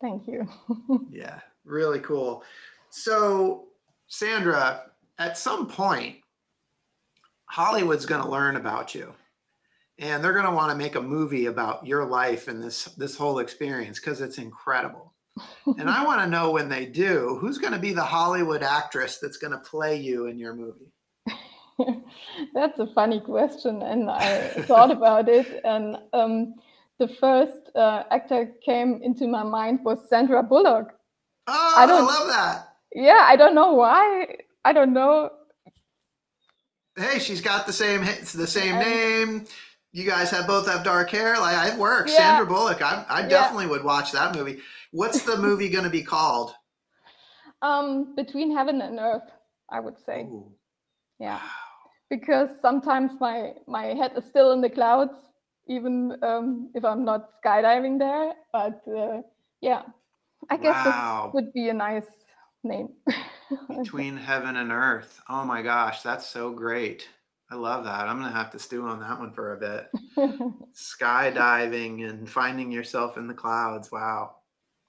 Thank 0.00 0.28
you. 0.28 0.48
Yeah 1.10 1.40
really 1.64 2.00
cool. 2.00 2.44
So 2.90 3.64
sandra 4.06 4.84
at 5.18 5.36
some 5.36 5.66
point 5.66 6.16
hollywood's 7.46 8.06
going 8.06 8.22
to 8.22 8.28
learn 8.28 8.56
about 8.56 8.94
you 8.94 9.12
and 9.98 10.22
they're 10.22 10.32
going 10.32 10.44
to 10.44 10.52
want 10.52 10.70
to 10.70 10.76
make 10.76 10.94
a 10.94 11.00
movie 11.00 11.46
about 11.46 11.86
your 11.86 12.04
life 12.04 12.48
and 12.48 12.62
this 12.62 12.84
this 12.96 13.16
whole 13.16 13.40
experience 13.40 13.98
because 13.98 14.20
it's 14.20 14.38
incredible. 14.38 15.12
and 15.78 15.88
I 15.88 16.04
want 16.04 16.20
to 16.20 16.26
know 16.26 16.50
when 16.50 16.68
they 16.68 16.86
do, 16.86 17.38
who's 17.40 17.58
going 17.58 17.72
to 17.72 17.78
be 17.78 17.92
the 17.92 18.04
Hollywood 18.04 18.62
actress 18.62 19.18
that's 19.18 19.36
going 19.36 19.52
to 19.52 19.58
play 19.58 19.96
you 19.96 20.26
in 20.26 20.38
your 20.38 20.54
movie? 20.54 20.92
that's 22.54 22.78
a 22.78 22.86
funny 22.88 23.20
question, 23.20 23.82
and 23.82 24.10
I 24.10 24.48
thought 24.66 24.90
about 24.90 25.28
it. 25.28 25.60
And 25.64 25.96
um, 26.12 26.54
the 26.98 27.08
first 27.08 27.70
uh, 27.74 28.04
actor 28.10 28.52
came 28.64 29.00
into 29.02 29.28
my 29.28 29.44
mind 29.44 29.80
was 29.84 30.08
Sandra 30.08 30.42
Bullock. 30.42 30.92
Oh, 31.46 31.74
I, 31.76 31.86
don't, 31.86 32.02
I 32.02 32.06
love 32.06 32.26
that. 32.28 32.68
Yeah, 32.92 33.20
I 33.22 33.36
don't 33.36 33.54
know 33.54 33.72
why. 33.74 34.36
I 34.64 34.72
don't 34.72 34.92
know. 34.92 35.30
Hey, 36.96 37.20
she's 37.20 37.40
got 37.40 37.64
the 37.66 37.72
same 37.72 38.00
the 38.02 38.46
same 38.46 38.74
and, 38.74 38.88
name. 38.88 39.46
You 39.98 40.04
guys 40.04 40.30
have 40.30 40.46
both 40.46 40.68
have 40.68 40.84
dark 40.84 41.10
hair. 41.10 41.40
Like 41.40 41.72
it 41.72 41.76
works. 41.76 42.12
Yeah. 42.12 42.18
Sandra 42.18 42.46
Bullock. 42.46 42.80
I, 42.80 43.04
I 43.08 43.22
definitely 43.22 43.64
yeah. 43.64 43.70
would 43.72 43.82
watch 43.82 44.12
that 44.12 44.32
movie. 44.32 44.60
What's 44.92 45.22
the 45.22 45.36
movie 45.36 45.68
going 45.74 45.82
to 45.82 45.90
be 45.90 46.04
called? 46.04 46.54
Um, 47.62 48.14
Between 48.14 48.54
Heaven 48.56 48.80
and 48.80 49.00
Earth, 49.00 49.28
I 49.68 49.80
would 49.80 49.98
say. 50.06 50.20
Ooh. 50.20 50.52
Yeah, 51.18 51.40
because 52.10 52.48
sometimes 52.62 53.10
my 53.18 53.54
my 53.66 53.86
head 53.86 54.12
is 54.16 54.24
still 54.24 54.52
in 54.52 54.60
the 54.60 54.70
clouds, 54.70 55.18
even 55.66 56.16
um, 56.22 56.70
if 56.76 56.84
I'm 56.84 57.04
not 57.04 57.30
skydiving 57.42 57.98
there. 57.98 58.34
But 58.52 58.80
uh, 58.86 59.22
yeah, 59.60 59.82
I 60.48 60.58
guess 60.58 60.76
wow. 60.86 61.24
this 61.24 61.34
would 61.34 61.52
be 61.52 61.70
a 61.70 61.74
nice 61.74 62.06
name. 62.62 62.90
Between 63.76 64.16
heaven 64.16 64.58
and 64.58 64.70
earth. 64.70 65.20
Oh 65.28 65.44
my 65.44 65.60
gosh, 65.60 66.02
that's 66.02 66.28
so 66.28 66.52
great. 66.52 67.08
I 67.50 67.54
love 67.54 67.84
that. 67.84 68.08
I'm 68.08 68.20
going 68.20 68.30
to 68.30 68.36
have 68.36 68.50
to 68.50 68.58
stew 68.58 68.86
on 68.86 69.00
that 69.00 69.18
one 69.18 69.32
for 69.32 69.54
a 69.54 69.56
bit. 69.56 69.88
Skydiving 70.74 72.08
and 72.08 72.28
finding 72.28 72.70
yourself 72.70 73.16
in 73.16 73.26
the 73.26 73.34
clouds. 73.34 73.90
Wow. 73.90 74.36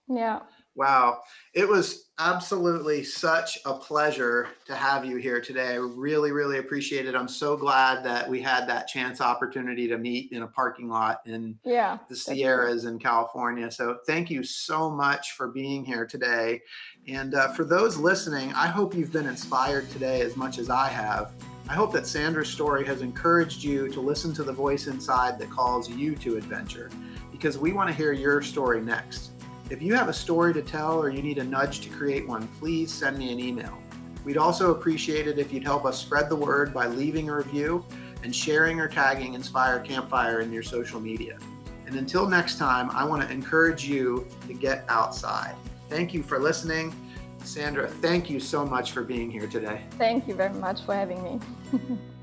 Yeah. 0.09 0.39
Wow. 0.75 1.21
It 1.53 1.67
was 1.67 2.09
absolutely 2.19 3.03
such 3.03 3.59
a 3.65 3.73
pleasure 3.73 4.49
to 4.65 4.75
have 4.75 5.05
you 5.05 5.17
here 5.17 5.41
today. 5.41 5.73
I 5.73 5.75
really, 5.75 6.31
really 6.31 6.57
appreciate 6.57 7.05
it. 7.05 7.15
I'm 7.15 7.27
so 7.27 7.55
glad 7.55 8.03
that 8.05 8.29
we 8.29 8.41
had 8.41 8.67
that 8.67 8.87
chance 8.87 9.21
opportunity 9.21 9.87
to 9.87 9.97
meet 9.97 10.31
in 10.31 10.43
a 10.43 10.47
parking 10.47 10.89
lot 10.89 11.21
in 11.25 11.57
yeah, 11.63 11.97
the 12.07 12.15
Sierras 12.15 12.85
in 12.85 12.99
California. 12.99 13.69
So 13.71 13.99
thank 14.05 14.29
you 14.29 14.43
so 14.43 14.89
much 14.89 15.33
for 15.33 15.49
being 15.49 15.85
here 15.85 16.05
today. 16.05 16.61
And 17.07 17.35
uh, 17.35 17.49
for 17.49 17.63
those 17.63 17.97
listening, 17.97 18.53
I 18.53 18.67
hope 18.67 18.95
you've 18.95 19.13
been 19.13 19.27
inspired 19.27 19.89
today 19.91 20.21
as 20.21 20.35
much 20.35 20.57
as 20.57 20.69
I 20.69 20.87
have. 20.87 21.31
I 21.69 21.73
hope 21.73 21.93
that 21.93 22.07
Sandra's 22.07 22.49
story 22.49 22.83
has 22.87 23.03
encouraged 23.03 23.63
you 23.63 23.89
to 23.89 24.01
listen 24.01 24.33
to 24.33 24.43
the 24.43 24.51
voice 24.51 24.87
inside 24.87 25.37
that 25.37 25.51
calls 25.51 25.87
you 25.87 26.15
to 26.15 26.35
adventure 26.35 26.89
because 27.31 27.59
we 27.59 27.73
want 27.73 27.87
to 27.87 27.93
hear 27.93 28.11
your 28.11 28.41
story 28.41 28.81
next. 28.81 29.29
If 29.69 29.79
you 29.79 29.93
have 29.93 30.09
a 30.09 30.13
story 30.13 30.51
to 30.55 30.63
tell 30.63 30.99
or 30.99 31.09
you 31.09 31.21
need 31.21 31.37
a 31.37 31.43
nudge 31.43 31.81
to 31.81 31.89
create 31.89 32.27
one, 32.27 32.47
please 32.59 32.91
send 32.91 33.19
me 33.19 33.31
an 33.31 33.39
email. 33.39 33.77
We'd 34.25 34.35
also 34.35 34.71
appreciate 34.71 35.27
it 35.27 35.37
if 35.37 35.53
you'd 35.53 35.63
help 35.63 35.85
us 35.85 36.01
spread 36.01 36.27
the 36.27 36.35
word 36.35 36.73
by 36.73 36.87
leaving 36.87 37.29
a 37.29 37.35
review 37.35 37.85
and 38.23 38.35
sharing 38.35 38.79
or 38.79 38.87
tagging 38.87 39.35
Inspire 39.35 39.79
Campfire 39.81 40.41
in 40.41 40.51
your 40.51 40.63
social 40.63 40.99
media. 40.99 41.37
And 41.85 41.95
until 41.97 42.27
next 42.27 42.57
time, 42.57 42.89
I 42.89 43.05
want 43.05 43.21
to 43.21 43.31
encourage 43.31 43.85
you 43.85 44.27
to 44.47 44.55
get 44.55 44.85
outside. 44.89 45.53
Thank 45.87 46.15
you 46.15 46.23
for 46.23 46.39
listening. 46.39 46.95
Sandra, 47.43 47.87
thank 47.87 48.29
you 48.29 48.39
so 48.39 48.65
much 48.65 48.91
for 48.91 49.01
being 49.01 49.31
here 49.31 49.47
today. 49.47 49.83
Thank 49.91 50.27
you 50.27 50.35
very 50.35 50.53
much 50.53 50.83
for 50.83 50.93
having 50.93 51.23
me. 51.23 51.39
哼 51.71 51.79
哼 51.89 52.18